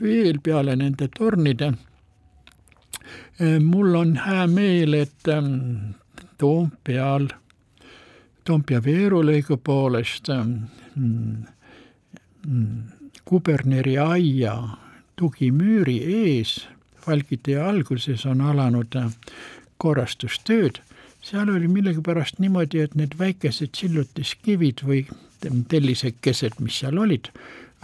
veel 0.00 0.40
peale 0.42 0.76
nende 0.76 1.08
tornide, 1.18 1.72
äh, 3.40 3.58
mul 3.60 3.94
on 3.94 4.16
hää 4.16 4.46
meel, 4.46 4.94
et 4.94 5.28
ähm, 5.28 5.94
Toompeal, 6.38 7.28
Toompea 8.46 8.78
veerulõigu 8.84 9.58
poolest 9.58 10.30
mm, 10.30 11.44
mm, 12.46 12.80
Kuberneri 13.26 13.96
aia 13.98 14.54
tugimüüri 15.18 15.96
ees 16.22 16.60
Valgi 17.06 17.36
tee 17.38 17.58
alguses 17.62 18.24
on 18.26 18.40
alanud 18.42 18.96
äh, 18.98 19.10
korrastustööd, 19.78 20.80
seal 21.22 21.52
oli 21.52 21.68
millegipärast 21.70 22.40
niimoodi, 22.42 22.82
et 22.82 22.96
need 22.98 23.14
väikesed 23.18 23.76
sillutiskivid 23.78 24.82
või 24.86 25.04
tellisekesed, 25.70 26.58
mis 26.64 26.80
seal 26.82 26.98
olid, 26.98 27.30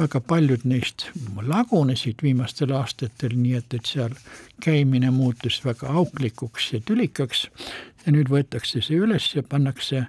väga 0.00 0.22
paljud 0.26 0.64
neist 0.66 1.06
lagunesid 1.46 2.24
viimastel 2.24 2.72
aastatel, 2.74 3.36
nii 3.38 3.54
et, 3.60 3.76
et 3.76 3.92
seal 3.92 4.16
käimine 4.64 5.12
muutus 5.14 5.60
väga 5.64 5.92
auklikuks 6.02 6.72
ja 6.72 6.80
tülikaks. 6.80 7.46
Ja 8.02 8.16
nüüd 8.16 8.32
võetakse 8.32 8.82
see 8.82 8.98
üles 8.98 9.28
ja 9.36 9.44
pannakse 9.46 10.06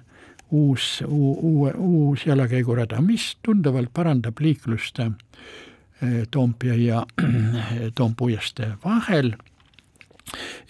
uus, 0.50 1.02
uue, 1.06 1.72
uus 1.76 2.26
jalakäigurada, 2.26 3.00
mis 3.00 3.36
tunduvalt 3.42 3.90
parandab 3.94 4.40
liiklust 4.40 5.00
eh, 5.00 5.10
Toompea 6.30 6.74
ja 6.74 7.06
Toompuiestee 7.94 8.72
vahel. 8.84 9.34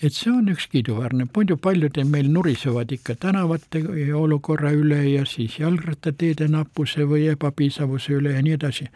et 0.02 0.12
see 0.12 0.32
on 0.32 0.48
üks 0.50 0.66
kiiduväärne, 0.68 1.28
muidu 1.36 1.56
paljud 1.56 1.96
meil 2.10 2.26
nurisevad 2.28 2.90
ikka 2.92 3.14
tänavate 3.22 3.80
olukorra 4.18 4.72
üle 4.74 4.98
ja 5.08 5.22
siis 5.26 5.58
jalgrattateede 5.58 6.48
nappuse 6.50 7.06
või 7.08 7.28
ebapiisavuse 7.32 8.18
üle 8.18 8.34
ja 8.34 8.42
nii 8.42 8.56
edasi. 8.58 8.88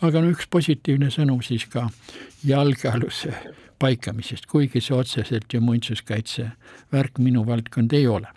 aga 0.00 0.22
no 0.22 0.30
üks 0.30 0.46
positiivne 0.50 1.10
sõnum 1.10 1.42
siis 1.42 1.66
ka 1.66 1.88
jalgealuse 2.44 3.34
paikamisest, 3.78 4.46
kuigi 4.46 4.80
see 4.80 4.96
otseselt 4.96 5.52
ju 5.52 5.60
muinsuskaitse 5.60 6.48
värk 6.92 7.18
minu 7.18 7.46
valdkond 7.46 7.92
ei 7.92 8.06
ole 8.06 8.30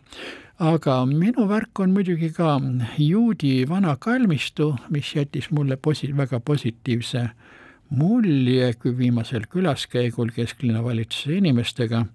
aga 0.60 1.06
minu 1.06 1.46
värk 1.50 1.80
on 1.80 1.94
muidugi 1.94 2.32
ka 2.34 2.58
juudi 2.98 3.66
vana 3.70 3.96
kalmistu, 4.00 4.76
mis 4.90 5.16
jättis 5.16 5.52
mulle 5.52 5.78
posi-, 5.78 6.18
väga 6.18 6.40
positiivse 6.40 7.30
mulje, 7.90 8.74
kui 8.74 8.98
viimasel 8.98 9.46
külaskäigul 9.50 10.34
kesklinna 10.36 10.84
valitsuse 10.84 11.38
inimestega, 11.38 12.06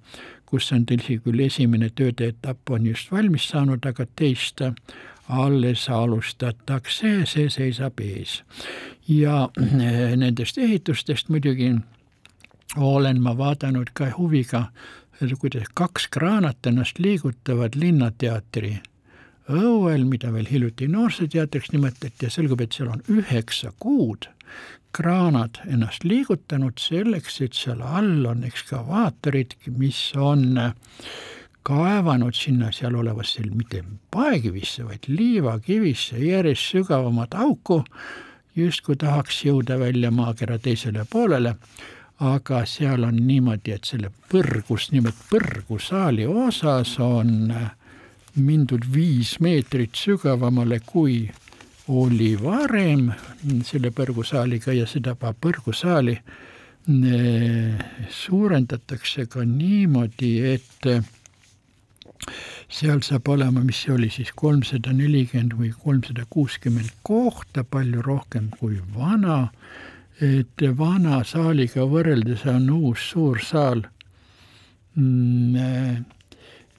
kus 0.46 0.72
on 0.72 0.84
tõsi 0.86 1.20
küll 1.22 1.40
esimene 1.46 1.90
tööde 1.94 2.32
etapp 2.32 2.70
on 2.70 2.86
just 2.86 3.12
valmis 3.12 3.46
saanud, 3.48 3.86
aga 3.86 4.06
teist 4.16 4.60
alles 5.32 5.86
alustatakse, 5.88 7.22
see 7.26 7.48
seisab 7.50 8.00
ees. 8.00 8.42
ja 9.08 9.48
nendest 10.16 10.58
ehitustest 10.58 11.28
muidugi 11.28 11.72
olen 12.76 13.20
ma 13.22 13.36
vaadanud 13.38 13.90
ka 13.94 14.10
huviga 14.18 14.66
kuidas 15.40 15.68
kaks 15.74 16.08
kraanat 16.10 16.66
ennast 16.66 16.98
liigutavad 16.98 17.76
Linnateatri 17.78 18.80
õuel, 19.52 20.04
mida 20.08 20.32
veel 20.34 20.48
hiljuti 20.50 20.88
Noorsooteatriks 20.90 21.72
nimetati 21.72 22.26
ja 22.26 22.30
selgub, 22.30 22.60
et 22.60 22.74
seal 22.74 22.90
on 22.92 23.02
üheksa 23.10 23.72
kuud 23.82 24.28
kraanad 24.92 25.62
ennast 25.66 26.04
liigutanud 26.04 26.80
selleks, 26.80 27.40
et 27.40 27.56
seal 27.56 27.80
all 27.82 28.26
on 28.28 28.42
ekskavaatorid, 28.44 29.56
mis 29.78 30.00
on 30.16 30.60
kaevanud 31.62 32.36
sinna 32.36 32.72
seal 32.74 32.98
olevasse 32.98 33.44
mitte 33.46 33.84
paekivisse, 34.10 34.84
vaid 34.84 35.06
liivakivisse 35.08 36.18
järjest 36.18 36.74
sügavamat 36.74 37.34
auku, 37.38 37.82
justkui 38.58 38.98
tahaks 39.00 39.44
jõuda 39.46 39.78
välja 39.80 40.10
maakera 40.12 40.58
teisele 40.58 41.06
poolele 41.08 41.56
aga 42.20 42.64
seal 42.66 43.04
on 43.04 43.16
niimoodi, 43.26 43.72
et 43.72 43.84
selle 43.88 44.10
põrgus, 44.30 44.90
nimelt 44.92 45.16
põrgusaali 45.30 46.26
osas 46.28 46.98
on 47.02 47.50
äh, 47.50 47.70
mindud 48.36 48.84
viis 48.94 49.40
meetrit 49.40 49.96
sügavamale, 49.98 50.80
kui 50.86 51.30
oli 51.92 52.36
varem 52.38 53.10
selle 53.66 53.90
põrgusaaliga 53.90 54.72
ja 54.76 54.86
seda 54.86 55.16
põrgusaali 55.16 56.14
äh, 56.14 57.82
suurendatakse 58.10 59.26
ka 59.26 59.44
niimoodi, 59.48 60.32
et 60.54 60.86
äh, 60.86 61.02
seal 62.72 63.02
saab 63.04 63.28
olema, 63.34 63.60
mis 63.66 63.82
see 63.84 63.92
oli 63.94 64.10
siis, 64.14 64.30
kolmsada 64.36 64.92
nelikümmend 64.96 65.56
või 65.58 65.72
kolmsada 65.84 66.24
kuuskümmend 66.30 66.92
kohta, 67.02 67.64
palju 67.64 68.02
rohkem 68.06 68.50
kui 68.60 68.78
vana 68.94 69.50
et 70.20 70.64
vana 70.78 71.22
saaliga 71.24 71.86
võrreldes 71.88 72.44
on 72.50 72.68
uus 72.70 73.10
suur 73.12 73.40
saal 73.42 73.82
mm, 74.94 76.04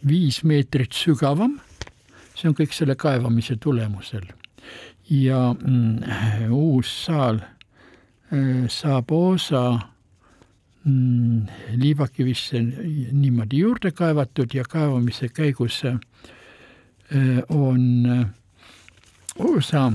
viis 0.08 0.44
meetrit 0.44 0.94
sügavam, 0.94 1.58
see 2.36 2.50
on 2.50 2.58
kõik 2.58 2.76
selle 2.76 2.96
kaevamise 3.00 3.58
tulemusel. 3.62 4.28
ja 5.10 5.54
mm, 5.54 6.52
uus 6.52 6.92
saal 7.06 7.42
äh, 7.42 8.70
saab 8.70 9.12
osa 9.12 9.80
mm, 10.86 11.48
liivakivisse 11.76 12.62
niimoodi 13.12 13.60
juurde 13.60 13.92
kaevatud 13.92 14.54
ja 14.54 14.64
kaevamise 14.64 15.30
käigus 15.30 15.84
äh, 15.86 15.98
on 17.50 18.34
osa 19.40 19.92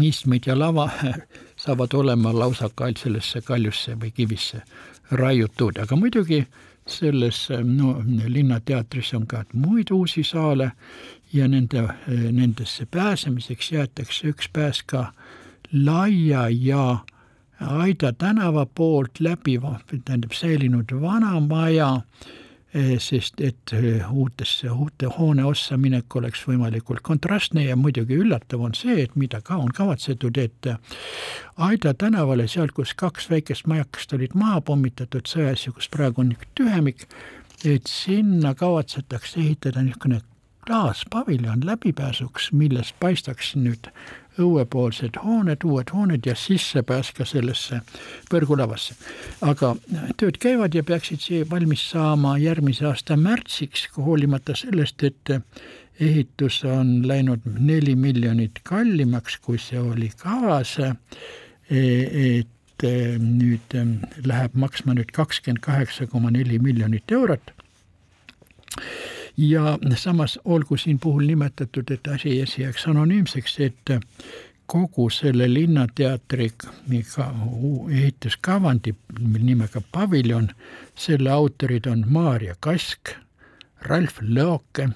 istmeid 0.00 0.46
ja 0.46 0.58
lava 0.58 0.88
saavad 1.60 1.94
olema 1.94 2.32
lausa 2.38 2.70
sellesse 2.96 3.40
kaljusse 3.40 3.96
või 4.00 4.10
kivisse 4.10 4.62
raiutud, 5.10 5.78
aga 5.78 5.96
muidugi 5.96 6.46
selles 6.86 7.48
no, 7.64 8.02
Linnateatris 8.26 9.14
on 9.14 9.26
ka 9.26 9.44
muid 9.52 9.90
uusi 9.92 10.24
saale 10.24 10.72
ja 11.32 11.48
nende, 11.48 11.82
nendesse 12.32 12.86
pääsemiseks 12.86 13.72
jäetakse 13.72 14.32
üks 14.32 14.48
pääs 14.52 14.82
ka 14.82 15.12
laia 15.72 16.48
ja 16.48 16.98
Aida 17.60 18.12
tänava 18.12 18.66
poolt 18.66 19.20
läbi, 19.20 19.58
tähendab 20.04 20.32
säilinud 20.32 20.92
vana 21.00 21.40
maja 21.40 22.00
Eh, 22.00 22.39
sest 22.72 23.40
et 23.42 23.72
eh, 23.74 24.12
uutesse, 24.12 24.70
uute 24.70 25.08
hoone 25.18 25.44
ossa 25.44 25.76
minek 25.76 26.16
oleks 26.16 26.44
võimalikult 26.46 27.02
kontrastne 27.02 27.64
ja 27.64 27.76
muidugi 27.76 28.14
üllatav 28.22 28.62
on 28.62 28.76
see, 28.78 29.00
et 29.02 29.16
mida 29.18 29.40
ka 29.42 29.58
on 29.58 29.72
kavatsetud, 29.74 30.38
et 30.38 30.70
Aida 31.60 31.92
tänavale, 31.98 32.46
sealt, 32.48 32.72
kus 32.72 32.94
kaks 32.96 33.26
väikest 33.30 33.66
majakest 33.66 34.14
olid 34.16 34.36
maha 34.38 34.60
pommitatud 34.64 35.26
sõjas 35.28 35.66
ja 35.66 35.74
kus 35.74 35.90
praegu 35.90 36.22
on 36.22 36.30
niisugune 36.30 36.54
tühemik, 36.56 37.04
et 37.66 37.90
sinna 37.90 38.54
kavatsetakse 38.54 39.40
ehitada 39.42 39.82
niisugune 39.82 40.22
klaaspaviljon 40.66 41.66
läbipääsuks, 41.66 42.52
millest 42.52 42.94
paistaks 43.00 43.56
nüüd 43.58 43.90
õuepoolsed 44.40 45.18
hooned, 45.24 45.64
uued 45.64 45.92
hooned 45.94 46.26
ja 46.26 46.34
sissepääs 46.36 47.12
ka 47.16 47.26
sellesse 47.28 47.80
põrgulavasse. 48.30 48.94
aga 49.40 49.74
tööd 50.16 50.38
käivad 50.42 50.74
ja 50.74 50.82
peaksid 50.84 51.20
siia 51.20 51.50
valmis 51.50 51.84
saama 51.90 52.36
järgmise 52.38 52.86
aasta 52.86 53.16
märtsiks, 53.16 53.88
hoolimata 53.96 54.56
sellest, 54.56 55.02
et 55.02 55.34
ehitus 56.00 56.62
on 56.64 57.08
läinud 57.08 57.44
neli 57.58 57.96
miljonit 57.96 58.62
kallimaks, 58.64 59.38
kui 59.44 59.58
see 59.58 59.80
oli 59.80 60.10
kavas, 60.16 60.78
et 61.70 62.86
nüüd 63.20 63.74
läheb 64.24 64.54
maksma 64.56 64.96
nüüd 64.96 65.12
kakskümmend 65.12 65.60
kaheksa 65.64 66.06
koma 66.08 66.30
neli 66.32 66.58
miljonit 66.58 67.12
eurot 67.12 67.52
ja 69.40 69.78
samas 69.96 70.38
olgu 70.44 70.76
siin 70.76 70.98
puhul 70.98 71.24
nimetatud, 71.26 71.90
et 71.90 72.06
asi 72.06 72.28
ei 72.28 72.44
jääks 72.58 72.86
anonüümseks, 72.88 73.60
et 73.60 73.92
kogu 74.66 75.10
selle 75.10 75.54
Linnateatri 75.54 76.50
ehituskavandi 77.90 78.94
nimega 79.38 79.80
Paviljon, 79.92 80.48
selle 80.94 81.30
autorid 81.30 81.86
on 81.86 82.04
Maarja 82.08 82.54
Kask, 82.60 83.10
Ralf 83.82 84.20
Lõoke, 84.20 84.90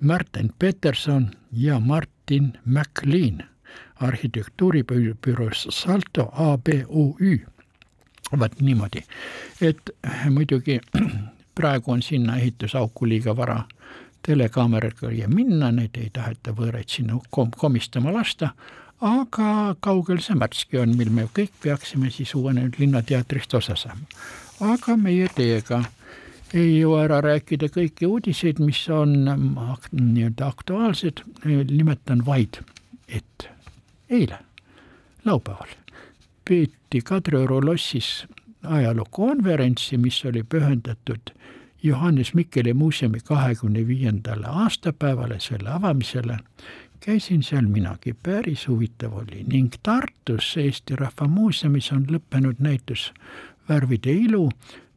Märten 0.00 0.50
Peterson 0.58 1.30
ja 1.52 1.80
Martin 1.80 2.52
McLean 2.64 3.42
arhitektuuribüroos 3.96 5.66
Salto 5.70 6.30
ABUÜ. 6.32 7.38
vot 8.38 8.60
niimoodi, 8.60 9.04
et 9.60 9.90
muidugi 10.30 10.80
praegu 11.54 11.92
on 11.92 12.02
sinna 12.02 12.36
ehitusauku 12.36 13.08
liiga 13.08 13.36
vara 13.36 13.62
telekaameraga 14.22 15.10
minna, 15.28 15.72
neid 15.72 15.98
ei 15.98 16.10
taheta 16.12 16.52
võõraid 16.52 16.88
sinna 16.88 17.18
kom 17.30 17.50
komistama 17.50 18.12
lasta, 18.12 18.52
aga 19.00 19.74
kaugel 19.80 20.20
see 20.22 20.36
märtski 20.38 20.78
on, 20.78 20.94
mil 20.96 21.10
me 21.10 21.26
kõik 21.34 21.52
peaksime 21.62 22.10
siis 22.10 22.34
uuenenud 22.34 22.78
Linnateatrist 22.78 23.54
osa 23.54 23.76
saama. 23.76 24.06
aga 24.60 24.96
meie 24.96 25.28
teiega 25.34 25.82
ei 26.54 26.78
jõua 26.78 27.04
ära 27.04 27.20
rääkida 27.24 27.66
kõiki 27.72 28.06
uudiseid, 28.06 28.60
mis 28.60 28.84
on 28.92 29.24
nii-öelda 29.92 30.46
aktuaalsed, 30.46 31.24
nimetan 31.44 32.24
vaid, 32.26 32.60
et 33.08 33.48
eile, 34.10 34.38
laupäeval, 35.24 35.72
peeti 36.44 37.00
Kadrioru 37.04 37.60
lossis 37.64 38.26
ajalookonverentsi, 38.64 39.96
mis 39.96 40.24
oli 40.24 40.42
pühendatud 40.42 41.34
Johannes 41.82 42.34
Mikkeli 42.34 42.74
muuseumi 42.74 43.18
kahekümne 43.20 43.86
viiendale 43.86 44.46
aastapäevale, 44.46 45.40
selle 45.40 45.70
avamisele, 45.70 46.38
käisin 47.00 47.42
seal 47.42 47.66
minagi, 47.66 48.14
päris 48.22 48.68
huvitav 48.68 49.12
oli. 49.12 49.44
Ning 49.48 49.72
Tartus 49.82 50.56
Eesti 50.56 50.96
Rahva 50.96 51.28
Muuseumis 51.28 51.92
on 51.92 52.06
lõppenud 52.10 52.62
näitus 52.62 53.12
Värvide 53.68 54.12
ilu 54.12 54.48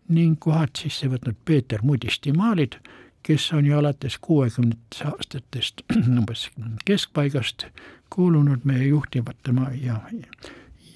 ning 0.09 0.37
kohad 0.39 0.77
sisse 0.77 1.09
võtnud 1.09 1.37
Peeter 1.45 1.81
Mudisti 1.81 2.33
maalid, 2.33 2.77
kes 3.25 3.49
on 3.53 3.65
ju 3.65 3.77
alates 3.77 4.17
kuuekümnendatest 4.21 5.05
aastatest 5.09 5.81
umbes 6.19 6.49
keskpaigast 6.85 7.65
kuulunud 8.13 8.61
meie 8.63 8.87
juhtivate 8.87 9.53
ja, 9.81 9.99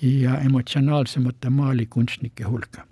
ja 0.02 0.39
emotsionaalsemate 0.41 1.50
maalikunstnike 1.50 2.43
hulka. 2.43 2.86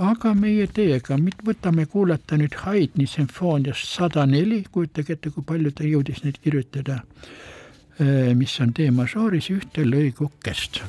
Aga 0.00 0.32
meie 0.34 0.64
teiega, 0.66 1.18
võtame 1.44 1.84
kuulata 1.86 2.38
nüüd 2.40 2.54
Haydni 2.62 3.04
sümfooniast 3.06 3.84
sada 3.84 4.24
neli, 4.26 4.62
kujutage 4.72 5.12
ette, 5.12 5.30
kui 5.34 5.44
palju 5.44 5.72
ta 5.76 5.84
jõudis 5.84 6.22
neid 6.24 6.38
kirjutada, 6.40 7.02
mis 8.34 8.54
on 8.64 8.72
D-mažooris 8.76 9.50
ühte 9.52 9.84
lõigukest 9.84 10.80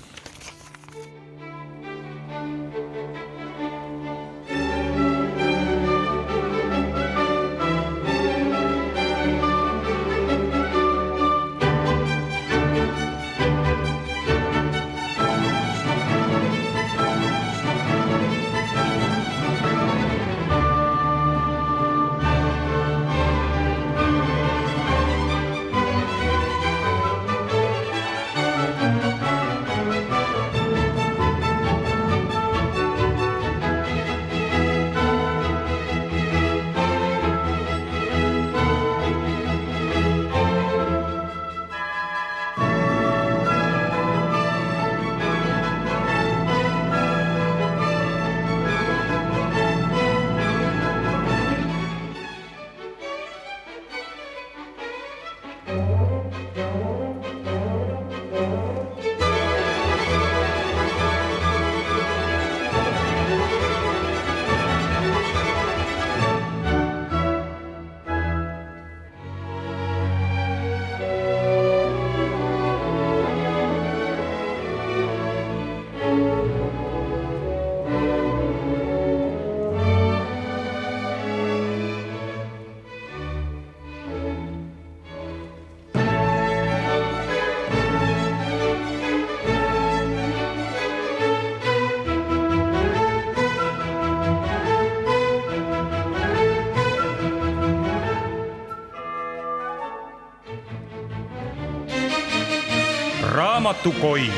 raamatukoin. 103.21 104.31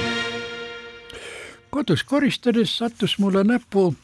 kodus 1.70 2.04
koristades 2.04 2.78
sattus 2.78 3.20
mulle 3.20 3.44
näppu 3.44 3.96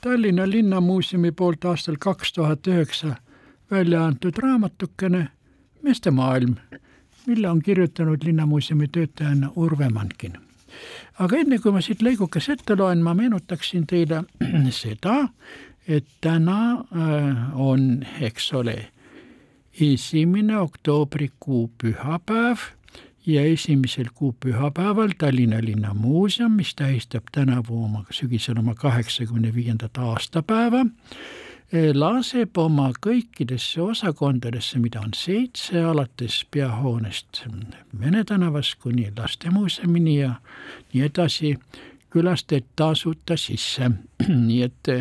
Tallinna 0.00 0.50
Linnamuuseumi 0.50 1.32
poolt 1.32 1.64
aastal 1.64 1.96
kaks 1.98 2.32
tuhat 2.32 2.66
üheksa 2.66 3.14
välja 3.70 4.04
antud 4.04 4.32
raamatukene 4.38 5.28
Meeste 5.82 6.10
maailm, 6.10 6.54
mille 7.26 7.48
on 7.48 7.62
kirjutanud 7.62 8.18
Linnamuuseumi 8.24 8.88
töötajana 8.88 9.50
Urve 9.56 9.88
Mankin. 9.88 10.38
aga 11.18 11.36
enne 11.36 11.58
kui 11.58 11.72
ma 11.72 11.80
siit 11.80 12.02
lõigukes 12.02 12.48
ette 12.52 12.76
loen, 12.76 13.02
ma 13.02 13.14
meenutaksin 13.14 13.86
teile 13.86 14.24
seda, 14.82 15.28
et 15.88 16.06
täna 16.20 16.72
äh, 16.72 17.60
on, 17.60 18.06
eks 18.20 18.52
ole, 18.52 18.88
esimene 19.80 20.58
oktoobrikuu 20.58 21.70
pühapäev 21.82 22.58
ja 23.26 23.42
esimesel 23.42 24.06
kuu 24.14 24.36
pühapäeval 24.44 25.10
Tallinna 25.18 25.56
Linnamuuseum, 25.60 26.52
mis 26.52 26.74
tähistab 26.74 27.24
tänavu 27.32 27.84
oma, 27.84 28.04
sügisel 28.10 28.58
oma 28.58 28.74
kaheksakümne 28.74 29.54
viiendat 29.54 29.98
aastapäeva, 29.98 30.84
laseb 31.94 32.58
oma 32.58 32.90
kõikidesse 33.06 33.80
osakondadesse, 33.82 34.78
mida 34.78 35.00
on 35.00 35.14
seitse, 35.16 35.84
alates 35.84 36.44
peahoonest 36.50 37.44
Vene 38.00 38.24
tänavas 38.24 38.74
kuni 38.74 39.12
lastemuuseumini 39.16 40.18
ja 40.18 40.34
nii 40.92 41.02
edasi, 41.02 41.54
külastajaid 42.10 42.66
tasuta 42.76 43.36
sisse. 43.36 43.90
nii 44.48 44.62
et 44.62 44.92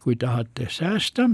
kui 0.00 0.16
tahate 0.16 0.66
säästa, 0.70 1.30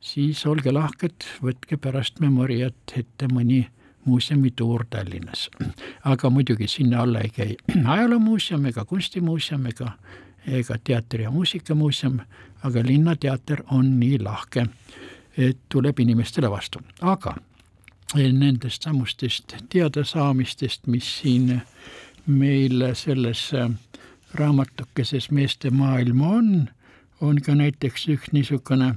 siis 0.00 0.46
olge 0.46 0.72
lahked, 0.72 1.26
võtke 1.42 1.76
pärast 1.76 2.20
Memoriat 2.20 2.94
ette 2.96 3.28
mõni 3.30 3.66
muuseumituur 4.04 4.84
Tallinnas. 4.90 5.50
aga 6.04 6.30
muidugi 6.30 6.68
sinna 6.68 7.02
alla 7.02 7.20
ei 7.20 7.28
käi 7.28 7.56
ajaloomuuseum 7.94 8.66
ega 8.66 8.84
kunstimuuseum 8.84 9.66
ega, 9.66 9.92
ega 10.46 10.74
teatri- 10.84 11.22
ja 11.22 11.30
muusikamuuseum, 11.30 12.20
aga 12.62 12.82
Linnateater 12.86 13.62
on 13.70 14.00
nii 14.00 14.18
lahke, 14.18 14.66
et 15.38 15.58
tuleb 15.68 16.00
inimestele 16.00 16.50
vastu, 16.50 16.80
aga 17.00 17.36
nendest 18.14 18.82
samustest 18.82 19.56
teadasaamistest, 19.68 20.86
mis 20.86 21.18
siin 21.18 21.60
meil 22.26 22.94
selles 22.94 23.50
raamatukeses 24.34 25.30
Meeste 25.30 25.70
maailm 25.70 26.20
on, 26.20 26.68
on 27.20 27.40
ka 27.42 27.54
näiteks 27.54 28.08
üks 28.08 28.32
niisugune 28.32 28.94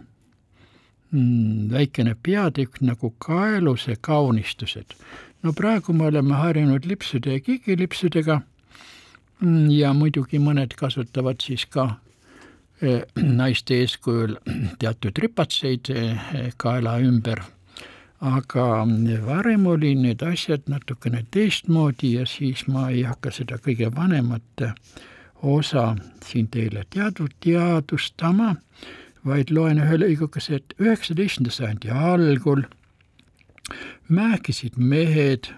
mm, 1.11 1.71
väikene 1.71 2.15
peatükk 2.23 2.81
nagu 2.81 3.13
kaeluse 3.17 3.95
kaunistused. 4.01 4.95
no 5.43 5.53
praegu 5.53 5.93
me 5.93 6.05
oleme 6.05 6.33
harjunud 6.33 6.85
lipsude 6.85 7.33
ja 7.33 7.39
kigilipsudega. 7.39 8.41
Mm, 9.41 9.69
ja 9.71 9.93
muidugi 9.93 10.39
mõned 10.39 10.75
kasutavad 10.77 11.41
siis 11.41 11.65
ka 11.65 11.95
eh, 12.81 13.01
naiste 13.41 13.79
eeskujul 13.81 14.37
teatud 14.79 15.17
ripatseid 15.17 15.89
eh, 15.95 16.53
kaela 16.57 16.99
ümber, 16.99 17.41
aga 18.21 18.65
varem 19.25 19.65
oli 19.67 19.95
need 19.95 20.21
asjad 20.21 20.67
natukene 20.69 21.25
teistmoodi 21.31 22.13
ja 22.19 22.25
siis 22.25 22.67
ma 22.67 22.89
ei 22.89 23.01
hakka 23.03 23.31
seda 23.33 23.57
kõige 23.57 23.89
vanemat 23.95 24.67
osa 25.41 25.95
siin 26.25 26.47
teile 26.47 26.85
teadu, 26.89 27.27
teadvustama, 27.39 28.55
vaid 29.25 29.51
loen 29.53 29.81
ühe 29.81 29.97
lõigukese, 30.01 30.61
et 30.61 30.73
üheksateistkümnenda 30.79 31.55
sajandi 31.55 31.91
algul 31.91 32.63
määkisid 34.09 34.77
mehed 34.77 35.51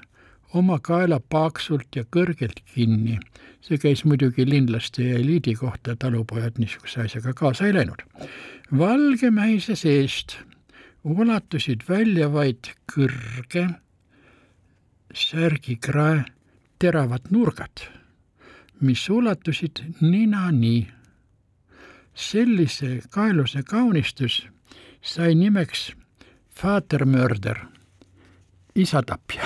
oma 0.54 0.78
kaela 0.80 1.20
paksult 1.20 1.96
ja 1.96 2.04
kõrgelt 2.04 2.62
kinni. 2.74 3.20
see 3.64 3.78
käis 3.80 4.04
muidugi 4.04 4.44
linlaste 4.46 5.04
ja 5.04 5.20
eliidi 5.20 5.54
kohta, 5.56 5.96
talupojad 5.96 6.58
niisuguse 6.60 7.02
asjaga 7.02 7.34
kaasa 7.34 7.68
ei 7.68 7.74
läinud. 7.74 8.04
valgemäise 8.78 9.76
seest 9.76 10.38
ulatusid 11.04 11.84
välja 11.90 12.32
vaid 12.34 12.70
kõrge 12.92 13.68
särgikrae 15.14 16.24
teravad 16.80 17.30
nurgad, 17.30 17.86
mis 18.82 19.10
ulatusid 19.10 19.84
ninani. 20.02 20.88
Sellise 22.16 23.02
kaeluse 23.10 23.64
kaunistus 23.64 24.48
sai 25.02 25.36
nimeks 25.36 25.92
Vatermörder, 26.64 27.58
isatapja 28.76 29.44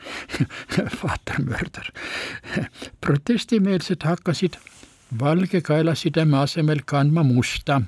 Vatermörder. 1.02 1.88
protestimeelsed 3.00 4.04
hakkasid 4.04 4.56
valge 5.20 5.60
kaelasideme 5.60 6.38
asemel 6.38 6.80
kandma 6.84 7.22
musta 7.22 7.80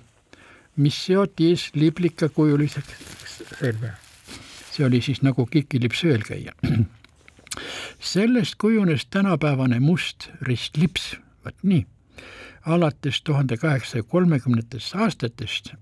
mis 0.77 1.07
seoti 1.07 1.51
eesliblikakujuliseks 1.51 3.43
relva. 3.61 3.95
see 4.73 4.87
oli 4.87 5.01
siis 5.01 5.23
nagu 5.23 5.47
kikilips 5.47 6.05
öölkäija. 6.05 6.53
sellest 8.13 8.55
kujunes 8.59 9.07
tänapäevane 9.07 9.81
must 9.81 10.29
ristlips, 10.43 11.17
vot 11.45 11.55
nii. 11.63 11.87
Alates 12.67 13.23
tuhande 13.23 13.57
kaheksasaja 13.57 14.03
kolmekümnendatest 14.03 14.95
aastatest 14.95 15.75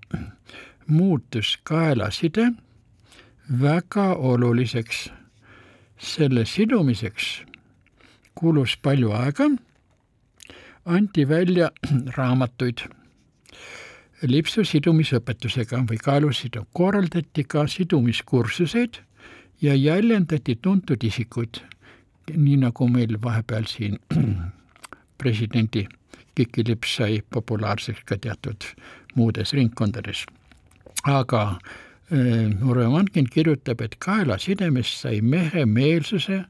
muutus 0.87 1.59
kaelaside 1.63 2.51
väga 3.61 4.13
oluliseks. 4.13 5.09
selle 5.97 6.45
sidumiseks 6.45 7.43
kulus 8.35 8.77
palju 8.77 9.11
aega, 9.11 9.45
anti 10.85 11.27
välja 11.29 11.69
raamatuid 12.17 12.83
lipsu 14.27 14.65
sidumisõpetusega 14.65 15.79
või 15.89 15.97
kaelusidu, 15.97 16.65
korraldati 16.73 17.43
ka 17.43 17.67
sidumiskursuseid 17.67 18.99
ja 19.61 19.75
jäljendati 19.75 20.55
tuntud 20.55 21.03
isikuid, 21.03 21.61
nii 22.35 22.57
nagu 22.65 22.87
meil 22.87 23.15
vahepeal 23.23 23.67
siin 23.69 23.99
presidendi 25.21 25.87
kikilips 26.35 26.95
sai 26.97 27.21
populaarseks 27.29 28.03
ka 28.05 28.17
teatud 28.17 28.65
muudes 29.15 29.53
ringkondades. 29.53 30.25
aga 31.03 31.59
Urve 32.69 32.87
Mankin 32.87 33.27
kirjutab, 33.31 33.81
et 33.81 33.95
kaelasidemest 33.99 35.01
sai 35.01 35.21
mehe 35.21 35.65
meelsuse 35.65 36.43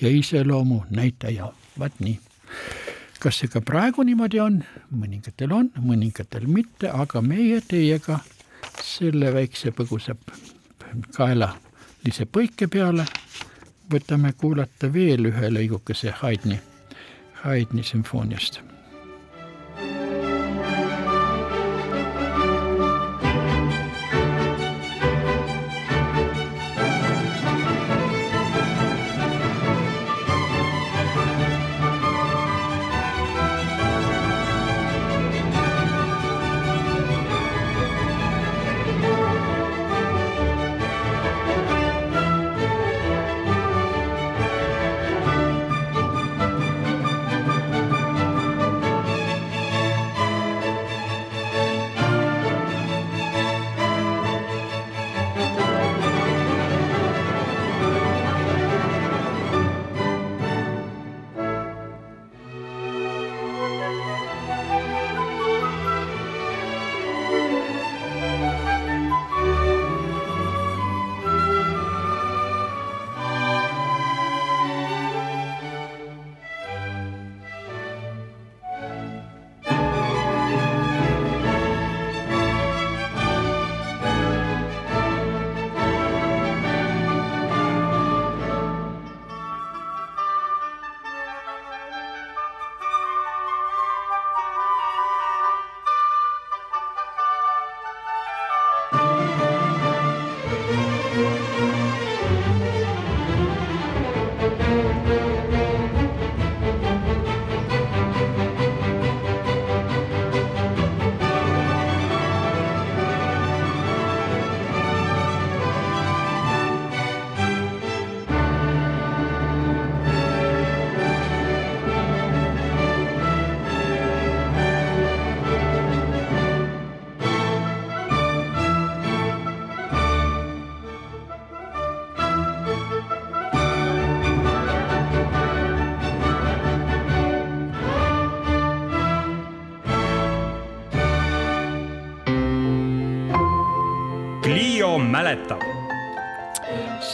ja 0.00 0.08
iseloomu 0.08 0.84
näitaja, 0.90 1.52
vaat 1.78 1.98
nii. 2.00 2.18
Kas 3.20 3.40
see 3.40 3.50
ka 3.52 3.60
praegu 3.60 4.04
niimoodi 4.06 4.40
on, 4.40 4.60
mõningatel 4.92 5.52
on, 5.52 5.68
mõningatel 5.82 6.46
mitte, 6.48 6.88
aga 6.88 7.20
meie 7.20 7.60
teiega 7.60 8.20
selle 8.82 9.32
väikse 9.34 9.72
põgusa 9.76 10.14
kaelalise 11.16 12.28
põike 12.32 12.68
peale 12.72 13.04
võtame 13.92 14.32
kuulata 14.38 14.92
veel 14.92 15.28
ühe 15.32 15.52
lõigukese 15.52 16.14
Haydni, 16.22 16.60
Haydni 17.42 17.84
sümfooniast 17.84 18.62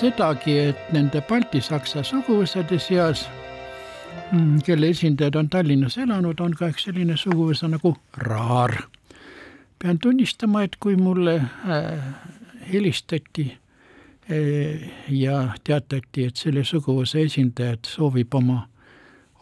sedagi, 0.03 0.57
et 0.73 0.89
nende 0.91 1.21
baltisaksa 1.29 2.03
suguvõsade 2.03 2.79
seas, 2.83 3.23
mm, 4.33 4.65
kelle 4.67 4.89
esindajad 4.91 5.37
on 5.39 5.51
Tallinnas 5.53 5.95
elanud, 6.03 6.41
on 6.43 6.57
ka 6.59 6.73
üks 6.73 6.89
selline 6.89 7.15
suguvõsa 7.17 7.71
nagu 7.71 7.95
Raar. 8.19 8.75
pean 9.79 9.99
tunnistama, 9.99 10.63
et 10.63 10.77
kui 10.81 10.97
mulle 10.97 11.37
äh, 11.37 12.03
helistati 12.73 13.47
äh, 13.53 14.91
ja 15.09 15.55
teatati, 15.65 16.27
et 16.27 16.37
selle 16.37 16.65
suguvõsa 16.65 17.23
esindajad 17.23 17.87
soovib 17.87 18.35
oma 18.35 18.67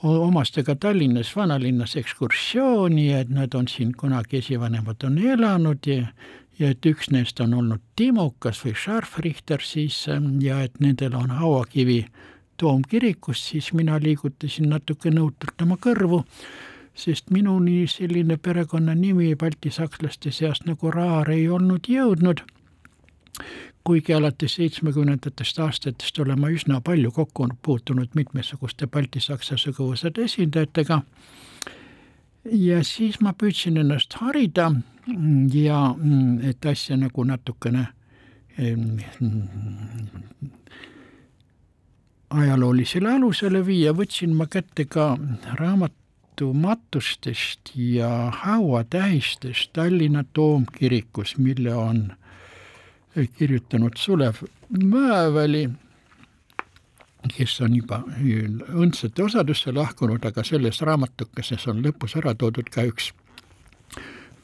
omastega 0.03 0.77
Tallinnas 0.77 1.33
vanalinnas 1.37 1.97
ekskursiooni, 1.97 3.13
et 3.13 3.29
nad 3.29 3.55
on 3.55 3.69
siin 3.69 3.93
kunagi 3.97 4.41
esivanemad 4.41 5.05
on 5.05 5.19
elanud 5.19 5.87
ja 5.87 6.07
ja 6.61 6.71
et 6.71 6.87
üks 6.87 7.09
neist 7.11 7.41
on 7.41 7.55
olnud 7.57 7.81
Timukas 7.97 8.61
või 8.65 8.75
Scharfrichter 8.77 9.65
siis 9.65 10.05
ähm, 10.09 10.37
ja 10.45 10.61
et 10.63 10.77
nendel 10.81 11.17
on 11.17 11.31
hauakivi 11.31 12.05
toomkirikus, 12.61 13.49
siis 13.49 13.73
mina 13.73 13.97
liigutasin 14.03 14.69
natuke 14.69 15.11
nõutult 15.11 15.63
oma 15.65 15.79
kõrvu, 15.81 16.21
sest 16.95 17.31
minuni 17.33 17.87
selline 17.89 18.37
perekonnanimi 18.37 19.33
baltisakslaste 19.41 20.33
seast 20.37 20.67
nagu 20.69 20.93
Raar 20.93 21.31
ei 21.33 21.49
olnud 21.49 21.89
jõudnud. 21.89 22.45
kuigi 23.85 24.13
alates 24.15 24.55
seitsmekümnendatest 24.55 25.59
aastatest 25.59 26.19
olen 26.19 26.41
ma 26.41 26.51
üsna 26.53 26.81
palju 26.85 27.11
kokku 27.11 27.49
puutunud 27.63 28.09
mitmesuguste 28.15 28.87
baltisaksa 28.87 29.57
suguvõsade 29.57 30.25
esindajatega. 30.29 31.01
Ja 32.45 32.85
siis 32.85 33.21
ma 33.21 33.33
püüdsin 33.37 33.77
ennast 33.81 34.17
harida 34.21 34.71
ja 35.55 35.81
et 36.49 36.67
asja 36.67 36.97
nagu 36.97 37.25
natukene 37.25 37.87
ajaloolisele 42.31 43.13
alusele 43.15 43.63
viia, 43.67 43.93
võtsin 43.97 44.35
ma 44.37 44.47
kätte 44.51 44.87
ka 44.89 45.15
raamatu 45.59 46.53
matustest 46.55 47.73
ja 47.75 48.31
hauatähistest 48.45 49.73
Tallinna 49.77 50.25
toomkirikus, 50.33 51.37
mille 51.39 51.75
on 51.75 52.13
kirjutanud 53.37 53.97
Sulev 53.97 54.45
Mäeväli, 54.71 55.69
kes 57.29 57.61
on 57.61 57.75
juba 57.77 58.03
õndsate 58.21 59.23
osadusse 59.23 59.73
lahkunud, 59.73 60.25
aga 60.25 60.45
selles 60.45 60.81
raamatukeses 60.81 61.67
on 61.69 61.83
lõpus 61.85 62.17
ära 62.17 62.35
toodud 62.35 62.71
ka 62.73 62.87
üks 62.89 63.13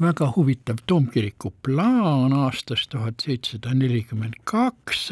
väga 0.01 0.29
huvitav 0.37 0.83
toomkiriku 0.87 1.55
plaan 1.65 2.35
aastast 2.37 2.91
tuhat 2.93 3.23
seitsesada 3.25 3.73
nelikümmend 3.75 4.37
kaks 4.45 5.11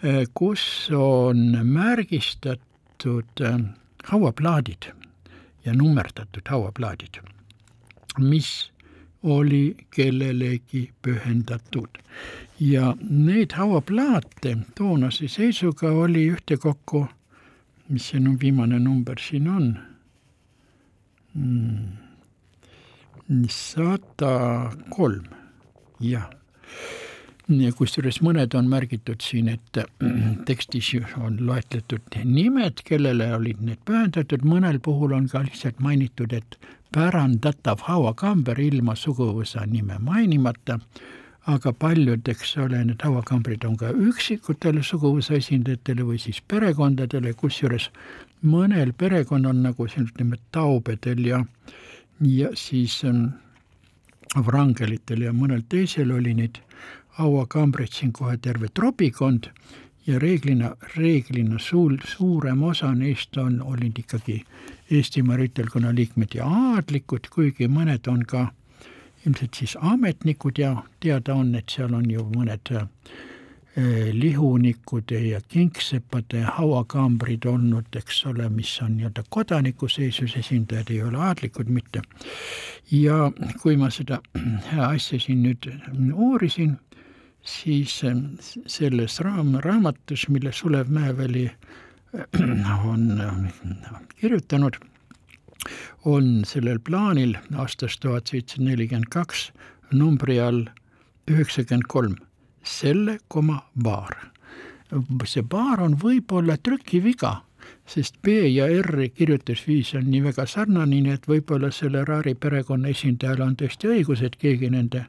Eh, 0.00 0.24
kus 0.32 0.88
on 0.96 1.58
märgistatud 1.68 3.40
eh, 3.44 3.58
hauaplaadid 4.08 4.86
ja 5.64 5.74
nummerdatud 5.76 6.48
hauaplaadid, 6.48 7.18
mis 8.16 8.70
oli 9.22 9.76
kellelegi 9.90 10.90
pühendatud. 11.02 11.88
ja 12.60 12.96
neid 13.10 13.52
hauaplaate 13.56 14.56
toonase 14.74 15.28
seisuga 15.28 15.90
oli 15.90 16.26
ühtekokku, 16.28 17.06
mis 17.88 18.08
see 18.08 18.20
no 18.20 18.34
viimane 18.40 18.78
number 18.78 19.20
siin 19.20 19.48
on? 19.48 19.78
Hmm,, 21.34 21.96
sada 23.48 24.72
kolm, 24.90 25.24
jah. 26.00 26.28
Kusjuures 27.76 28.20
mõned 28.22 28.54
on 28.54 28.68
märgitud 28.70 29.24
siin, 29.24 29.48
et 29.48 29.80
tekstis 30.48 30.92
on 31.16 31.40
loetletud 31.46 32.20
nimed, 32.24 32.84
kellele 32.84 33.32
olid 33.34 33.64
need 33.64 33.80
pühendatud, 33.88 34.44
mõnel 34.46 34.78
puhul 34.84 35.16
on 35.16 35.26
ka 35.32 35.42
lihtsalt 35.46 35.80
mainitud, 35.82 36.32
et 36.36 36.58
pärandatav 36.94 37.84
hauakamber 37.86 38.60
ilma 38.60 38.96
suguvõsa 38.98 39.66
nime 39.66 39.98
mainimata, 40.02 40.78
aga 41.50 41.72
paljud, 41.72 42.28
eks 42.28 42.56
ole, 42.60 42.82
need 42.84 43.02
hauakambrid 43.02 43.64
on 43.64 43.76
ka 43.80 43.92
üksikutele 43.94 44.82
suguvõsa 44.86 45.38
esindajatele 45.38 46.06
või 46.06 46.18
siis 46.22 46.40
perekondadele, 46.50 47.32
kusjuures 47.38 47.88
mõnel 48.46 48.92
perekonnal 48.96 49.56
nagu 49.56 49.88
siin 49.88 50.08
ütleme 50.10 50.40
taubedel 50.52 51.24
ja, 51.26 51.44
ja 52.24 52.50
siis 52.56 53.00
ähm, 53.08 53.30
vrangelitel 54.36 55.26
ja 55.26 55.32
mõnel 55.36 55.64
teisel 55.68 56.12
oli 56.14 56.34
neid 56.36 56.60
hauakambreid 57.20 57.92
siin 57.94 58.12
kohe 58.16 58.36
terve 58.38 58.70
tropikond 58.74 59.50
ja 60.06 60.18
reeglina, 60.18 60.74
reeglina 60.96 61.58
suur, 61.58 61.96
suurem 62.06 62.62
osa 62.62 62.94
neist 62.94 63.36
on, 63.36 63.60
olid 63.62 63.98
ikkagi 63.98 64.44
Eestimaa 64.90 65.36
rüütelkonna 65.36 65.92
liikmed 65.94 66.34
ja 66.34 66.46
aadlikud, 66.46 67.28
kuigi 67.30 67.68
mõned 67.70 68.08
on 68.10 68.24
ka 68.26 68.48
ilmselt 69.26 69.54
siis 69.54 69.76
ametnikud 69.80 70.58
ja 70.58 70.82
teada 71.00 71.34
on, 71.34 71.54
et 71.54 71.70
seal 71.70 71.94
on 71.94 72.08
ju 72.10 72.24
mõned 72.32 72.72
eh, 72.74 74.08
lihunikude 74.16 75.20
ja 75.28 75.40
kingsepade 75.48 76.42
hauakambrid 76.56 77.46
olnud, 77.46 77.86
eks 77.96 78.24
ole, 78.26 78.48
mis 78.48 78.72
on 78.82 78.96
nii-öelda 78.96 79.22
kodanikусeisus 79.28 80.36
esindajad, 80.40 80.90
ei 80.90 81.02
ole 81.02 81.20
aadlikud 81.28 81.68
mitte. 81.68 82.02
ja 82.90 83.30
kui 83.62 83.76
ma 83.76 83.90
seda 83.90 84.20
asja 84.92 85.20
siin 85.20 85.44
nüüd 85.46 85.70
uurisin, 86.14 86.78
siis 87.42 88.04
ähm, 88.04 88.24
selles 88.66 89.20
raam, 89.20 89.54
raamatus, 89.64 90.28
mille 90.28 90.52
Sulev 90.52 90.88
Mäeväli 90.88 91.50
äh, 91.50 92.86
on 92.92 93.20
äh, 93.20 94.00
kirjutanud, 94.16 94.76
on 96.04 96.42
sellel 96.46 96.78
plaanil 96.78 97.36
aastast 97.56 98.00
tuhat 98.00 98.26
seitsesada 98.26 98.70
nelikümmend 98.70 99.10
kaks 99.10 99.50
numbri 99.92 100.40
all 100.40 100.64
üheksakümmend 101.30 101.86
kolm, 101.88 102.16
selle 102.62 103.18
koma 103.28 103.62
baar. 103.82 104.16
see 105.24 105.42
baar 105.42 105.80
on 105.80 105.94
võib-olla 106.02 106.56
trükiviga, 106.58 107.42
sest 107.86 108.16
B 108.22 108.34
ja 108.50 108.66
R 108.66 109.08
kirjutusviis 109.14 109.94
on 109.94 110.08
nii 110.10 110.24
väga 110.24 110.46
sarnane, 110.46 111.00
nii 111.00 111.14
et 111.14 111.28
võib-olla 111.28 111.70
selle 111.70 112.04
Raari 112.04 112.34
perekonna 112.34 112.88
esindajal 112.88 113.44
on 113.44 113.56
tõesti 113.56 113.90
õigus, 113.92 114.22
et 114.22 114.36
keegi 114.36 114.70
nende 114.70 115.04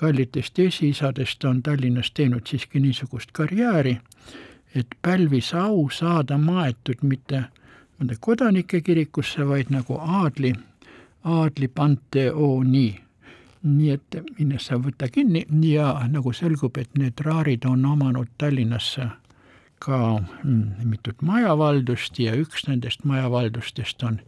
kallitest 0.00 0.58
esiisadest 0.58 1.44
on 1.44 1.62
Tallinnas 1.62 2.10
teinud 2.16 2.46
siiski 2.48 2.80
niisugust 2.80 3.32
karjääri, 3.32 3.98
et 4.74 4.86
pälvis 5.02 5.54
au 5.54 5.90
saada 5.92 6.38
maetud 6.38 7.02
mitte 7.02 7.42
mõnda 7.98 8.16
kodanike 8.20 8.80
kirikusse, 8.80 9.44
vaid 9.48 9.68
nagu 9.68 9.98
aadli, 10.00 10.54
aadli 11.24 11.68
panteooni. 11.68 13.00
nii 13.62 13.90
et 13.92 14.16
mine 14.38 14.58
sa 14.58 14.78
võta 14.80 15.10
kinni 15.12 15.42
ja 15.68 15.90
nagu 16.08 16.32
selgub, 16.32 16.78
et 16.80 16.94
need 16.96 17.20
raarid 17.20 17.66
on 17.68 17.84
omanud 17.84 18.28
Tallinnasse 18.38 19.10
ka 19.84 19.98
mm, 20.44 20.62
mitut 20.84 21.20
majavaldust 21.22 22.18
ja 22.18 22.32
üks 22.36 22.64
nendest 22.68 23.04
majavaldustest 23.04 24.02
on 24.02 24.20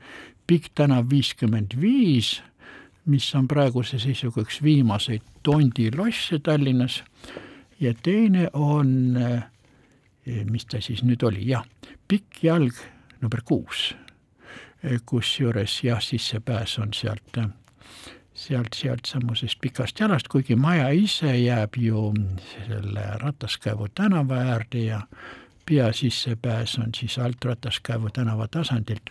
Pikk 0.47 0.75
tänav 0.75 1.07
viiskümmend 1.11 1.81
viis 1.81 2.43
mis 3.07 3.35
on 3.35 3.49
praeguse 3.49 3.99
seisuga 3.99 4.45
üks 4.45 4.61
viimaseid 4.63 5.25
tondilosse 5.43 6.39
Tallinnas. 6.39 7.03
Ja 7.81 7.95
teine 8.03 8.49
on, 8.53 9.17
eh, 9.17 10.45
mis 10.51 10.67
ta 10.67 10.81
siis 10.81 11.03
nüüd 11.03 11.23
oli, 11.27 11.43
jah, 11.49 11.65
pikk 12.09 12.45
jalg 12.45 12.79
number 13.21 13.43
kuus, 13.45 13.95
eh, 14.85 15.01
kusjuures 15.07 15.81
jah, 15.85 16.01
sissepääs 16.01 16.79
on 16.79 16.93
sealt, 16.95 17.39
sealt, 18.35 18.75
sealtsamusest 18.75 19.59
pikast 19.61 20.01
jalast, 20.01 20.29
kuigi 20.29 20.57
maja 20.57 20.89
ise 20.95 21.37
jääb 21.39 21.77
ju 21.77 22.13
selle 22.67 23.07
Rataskäivu 23.19 23.89
tänava 23.95 24.35
äärde 24.35 24.79
ja 24.79 25.01
peasissepääs 25.67 26.79
on 26.79 26.95
siis 26.97 27.19
alt 27.19 27.45
Rataskäivu 27.45 28.11
tänava 28.11 28.49
tasandilt 28.49 29.11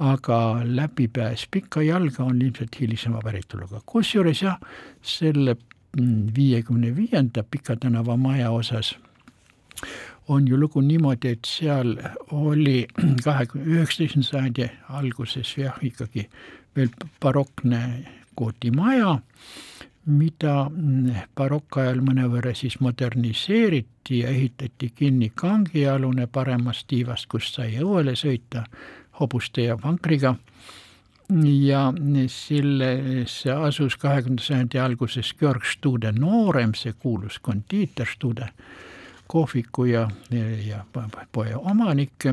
aga 0.00 0.60
läbipääs 0.64 1.46
pikka 1.50 1.82
jalga 1.82 2.24
on 2.24 2.42
ilmselt 2.42 2.80
hilisema 2.80 3.20
päritoluga. 3.24 3.80
kusjuures 3.86 4.42
jah, 4.42 4.60
selle 5.02 5.56
mm, 5.98 6.30
viiekümne 6.36 6.96
viienda 6.96 7.44
Pika 7.50 7.76
tänava 7.76 8.16
maja 8.16 8.50
osas 8.50 8.96
on 10.28 10.48
ju 10.48 10.60
lugu 10.60 10.80
niimoodi, 10.80 11.28
et 11.28 11.44
seal 11.46 11.96
oli 12.30 12.86
kahekümne, 13.26 13.66
üheksateistkümnenda 13.66 14.30
sajandi 14.30 14.70
alguses 14.88 15.56
jah, 15.58 15.78
ikkagi 15.82 16.28
veel 16.76 16.88
barokne 17.20 17.80
kootimaja, 18.34 19.18
mida 20.06 20.54
mm, 20.70 21.26
barokkajal 21.36 22.00
mõnevõrra 22.06 22.54
siis 22.56 22.78
moderniseeriti 22.80 24.22
ja 24.22 24.30
ehitati 24.30 24.92
kinni 24.96 25.32
kangialune 25.34 26.26
paremast 26.26 26.86
tiivast, 26.88 27.28
kust 27.28 27.58
sai 27.58 27.74
õuele 27.82 28.16
sõita 28.16 28.64
hobuste 29.20 29.62
ja 29.68 29.78
vankriga 29.82 30.34
ja 31.44 31.92
sellesse 32.26 33.52
asus 33.52 33.96
kahekümnenda 33.96 34.42
sajandi 34.42 34.78
alguses 34.78 35.34
Georg 35.38 35.64
Stude 35.64 36.12
noorem, 36.12 36.74
see 36.74 36.92
kuulus 36.92 37.38
kondiiter 37.38 38.06
Stude, 38.06 38.48
kohviku 39.26 39.84
ja, 39.84 40.08
ja 40.66 40.84
poe 41.32 41.54
omanik. 41.56 42.26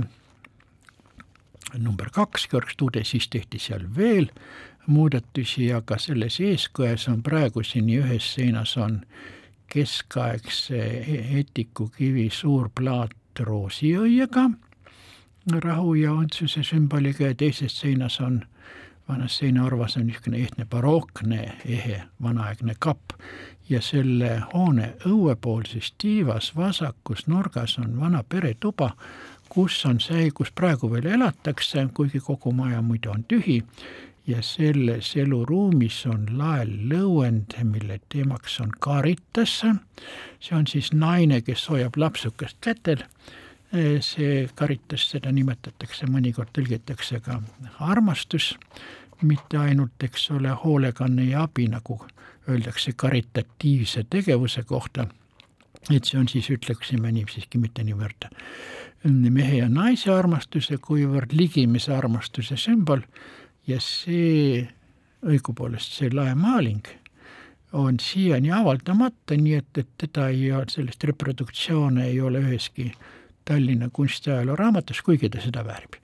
number 1.77 2.09
kaks, 2.11 2.47
Georg 2.47 2.69
Stude, 2.69 3.03
siis 3.03 3.27
tehti 3.27 3.59
seal 3.59 3.85
veel 3.95 4.29
muudatusi, 4.87 5.73
aga 5.73 5.97
selles 5.99 6.39
eeskões 6.39 7.07
on 7.11 7.21
praeguseni 7.23 7.99
ühes 7.99 8.33
seinas 8.33 8.77
on 8.77 9.01
keskaegse 9.67 10.79
etikukivi 11.39 12.29
suur 12.31 12.69
plaat 12.73 13.39
roosiõiega 13.39 14.49
rahu 15.63 15.93
ja 15.93 16.11
õndsuse 16.11 16.63
sümboliga 16.63 17.31
ja 17.31 17.35
teises 17.35 17.79
seinas 17.79 18.19
on, 18.21 18.41
vanas 19.07 19.37
seinaorvas 19.37 19.97
on 19.97 20.07
niisugune 20.07 20.37
ehtne 20.37 20.65
barokne 20.65 21.53
ehe 21.65 22.01
vanaaegne 22.23 22.75
kapp 22.79 23.15
ja 23.69 23.81
selle 23.81 24.41
hoone 24.53 24.93
õuepoolses 25.05 25.93
tiivas 25.97 26.55
vasakus 26.55 27.27
nurgas 27.27 27.77
on 27.79 27.99
vana 27.99 28.23
peretuba, 28.23 28.91
kus 29.49 29.85
on 29.85 29.99
see, 29.99 30.31
kus 30.31 30.51
praegu 30.51 30.91
veel 30.91 31.05
elatakse, 31.05 31.87
kuigi 31.93 32.19
kogu 32.19 32.51
maja 32.51 32.81
muidu 32.81 33.11
on 33.11 33.23
tühi 33.23 33.61
ja 34.27 34.41
selles 34.43 35.13
eluruumis 35.15 36.05
on 36.05 36.27
laelõuend, 36.37 37.55
mille 37.63 37.99
teemaks 38.09 38.59
on 38.61 38.71
Caritas. 38.83 39.61
see 40.39 40.55
on 40.55 40.67
siis 40.67 40.93
naine, 40.93 41.41
kes 41.41 41.69
hoiab 41.69 41.97
lapsukest 41.97 42.57
kätel. 42.61 43.03
See 43.71 44.47
Caritas, 44.55 45.09
seda 45.11 45.31
nimetatakse, 45.31 46.07
mõnikord 46.07 46.53
tõlgitakse 46.55 47.19
ka 47.23 47.41
armastus, 47.83 48.53
mitte 49.21 49.57
ainult, 49.57 49.97
eks 50.03 50.29
ole, 50.31 50.53
hoolekanne 50.63 51.25
ja 51.31 51.43
abi, 51.47 51.67
nagu 51.67 51.99
öeldakse 52.47 52.93
karitatiivse 52.95 54.05
tegevuse 54.09 54.63
kohta. 54.63 55.07
Et 55.91 56.03
see 56.03 56.19
on 56.19 56.27
siis, 56.27 56.49
ütleksime 56.51 57.11
nii, 57.11 57.25
siiski 57.31 57.59
mitte 57.61 57.83
niivõrd 57.83 58.29
mehe 59.07 59.59
ja 59.61 59.67
naise 59.69 60.11
armastuse, 60.11 60.79
kuivõrd 60.83 61.35
ligimese 61.37 61.93
armastuse 61.95 62.57
sümbol. 62.59 63.03
Ja 63.67 63.79
see, 63.83 64.63
õigupoolest 65.27 65.99
see 65.99 66.09
laemaaling 66.13 66.87
on 67.77 67.99
siiani 67.99 68.51
avaldamata, 68.55 69.35
nii 69.35 69.57
et, 69.59 69.77
et 69.77 69.89
teda 69.99 70.29
ei 70.31 70.51
ole, 70.55 70.65
sellist 70.71 71.03
reproduktsioone 71.03 72.07
ei 72.07 72.21
ole 72.23 72.41
üheski 72.45 72.89
Tallinna 73.47 73.87
kunstiajaloo 73.93 74.55
raamatus, 74.59 74.99
kuigi 75.01 75.29
ta 75.31 75.39
seda 75.41 75.63
väärib 75.63 75.95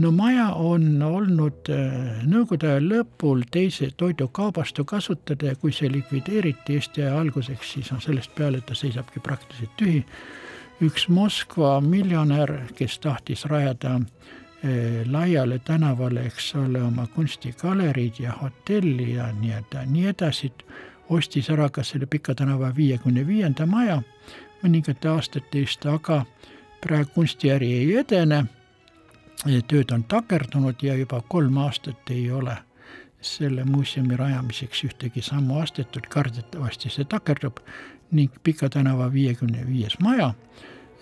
no 0.00 0.10
maja 0.10 0.48
on 0.54 1.02
olnud 1.02 1.70
äh, 1.70 2.22
Nõukogude 2.26 2.72
aja 2.72 2.82
lõpul 2.82 3.44
teise 3.50 3.90
toidukaubastu 3.96 4.84
kasutada 4.84 5.52
ja 5.52 5.58
kui 5.60 5.72
see 5.72 5.90
likvideeriti 5.92 6.78
Eesti 6.78 7.04
aja 7.04 7.18
alguseks, 7.20 7.74
siis 7.76 7.92
on 7.94 8.02
sellest 8.02 8.34
peale 8.34 8.60
ta 8.60 8.74
seisabki 8.74 9.20
praktiliselt 9.20 9.76
tühi. 9.78 10.04
üks 10.82 11.08
Moskva 11.08 11.80
miljonär, 11.80 12.50
kes 12.74 12.98
tahtis 12.98 13.44
rajada 13.44 14.00
eh, 14.62 15.04
laiale 15.06 15.58
tänavale, 15.58 16.26
eks 16.26 16.54
ole, 16.54 16.82
oma 16.82 17.06
kunstigaleriid 17.14 18.18
ja 18.18 18.32
hotelli 18.42 19.14
ja 19.14 19.30
nii 19.32 19.52
edasi, 19.52 19.90
nii 19.90 20.06
edasi, 20.06 20.52
ostis 21.08 21.50
ära 21.50 21.68
ka 21.68 21.84
selle 21.84 22.06
Pika 22.06 22.34
tänava 22.34 22.72
viiekümne 22.76 23.26
viienda 23.26 23.66
maja 23.66 24.02
mõningate 24.64 25.08
aastate 25.08 25.60
eest, 25.60 25.86
aga 25.86 26.24
praegu 26.84 27.10
kunstiäri 27.14 27.72
ei 27.78 27.96
edene. 27.96 28.44
Tööd 29.68 29.90
on 29.92 30.04
takerdunud 30.08 30.82
ja 30.82 30.94
juba 30.96 31.20
kolm 31.28 31.58
aastat 31.64 32.10
ei 32.12 32.30
ole 32.32 32.56
selle 33.24 33.64
muuseumi 33.64 34.16
rajamiseks 34.16 34.84
ühtegi 34.88 35.22
sammu 35.24 35.58
astetud, 35.60 36.06
kardetavasti 36.12 36.92
see 36.92 37.08
takerdub 37.08 37.60
ning 38.12 38.32
Pika 38.44 38.68
tänava 38.72 39.08
viiekümne 39.12 39.64
viies 39.66 39.96
maja 40.04 40.30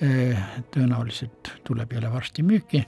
eh, 0.01 0.39
tõenäoliselt 0.75 1.53
tuleb 1.67 1.93
jälle 1.93 2.13
varsti 2.13 2.43
müüki. 2.47 2.85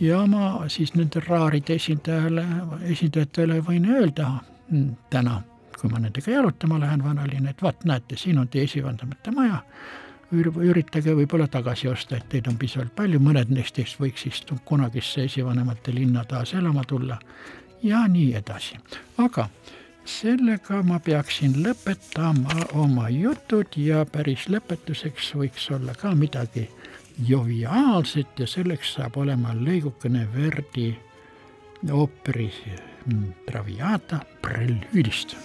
Ja 0.00 0.24
ma 0.26 0.68
siis 0.68 0.94
nende 0.96 1.20
raaride 1.28 1.76
esindajale, 1.78 2.44
esindajatele 2.90 3.60
võin 3.68 3.84
öelda 3.94 4.30
mm, 4.70 4.88
täna, 5.12 5.38
kui 5.76 5.92
ma 5.92 6.00
nendega 6.00 6.32
jalutama 6.32 6.80
lähen 6.80 7.04
vanalinna, 7.04 7.52
et 7.52 7.62
vaat 7.62 7.84
näete, 7.84 8.16
siin 8.18 8.40
on 8.40 8.48
teie 8.48 8.64
esivanemate 8.64 9.30
maja 9.36 9.60
üritage 10.34 11.14
võib-olla 11.14 11.46
tagasi 11.50 11.88
osta, 11.88 12.16
et 12.16 12.28
teid 12.28 12.48
on 12.50 12.58
piisavalt 12.60 12.94
palju, 12.96 13.20
mõned 13.22 13.52
neist 13.54 13.76
teist 13.78 14.00
võiks 14.00 14.26
siis 14.26 14.42
kunagisse 14.64 15.24
esivanemate 15.28 15.94
linna 15.94 16.24
taas 16.24 16.54
elama 16.54 16.84
tulla. 16.84 17.18
Ja 17.82 18.06
nii 18.08 18.34
edasi. 18.34 18.78
aga 19.18 19.48
sellega 20.04 20.82
ma 20.82 20.98
peaksin 21.00 21.56
lõpetama 21.64 22.68
oma 22.72 23.08
jutud 23.08 23.76
ja 23.76 24.04
päris 24.04 24.48
lõpetuseks 24.48 25.34
võiks 25.34 25.70
olla 25.72 25.94
ka 25.94 26.14
midagi 26.14 26.68
joviaalset 27.28 28.38
ja 28.38 28.46
selleks 28.46 28.94
saab 28.96 29.16
olema 29.16 29.54
lõigukene 29.54 30.26
Verdi 30.34 30.90
ooperi 31.92 32.50
mm, 33.06 33.32
Traviata 33.46 34.20
prelüüdist 34.42 35.36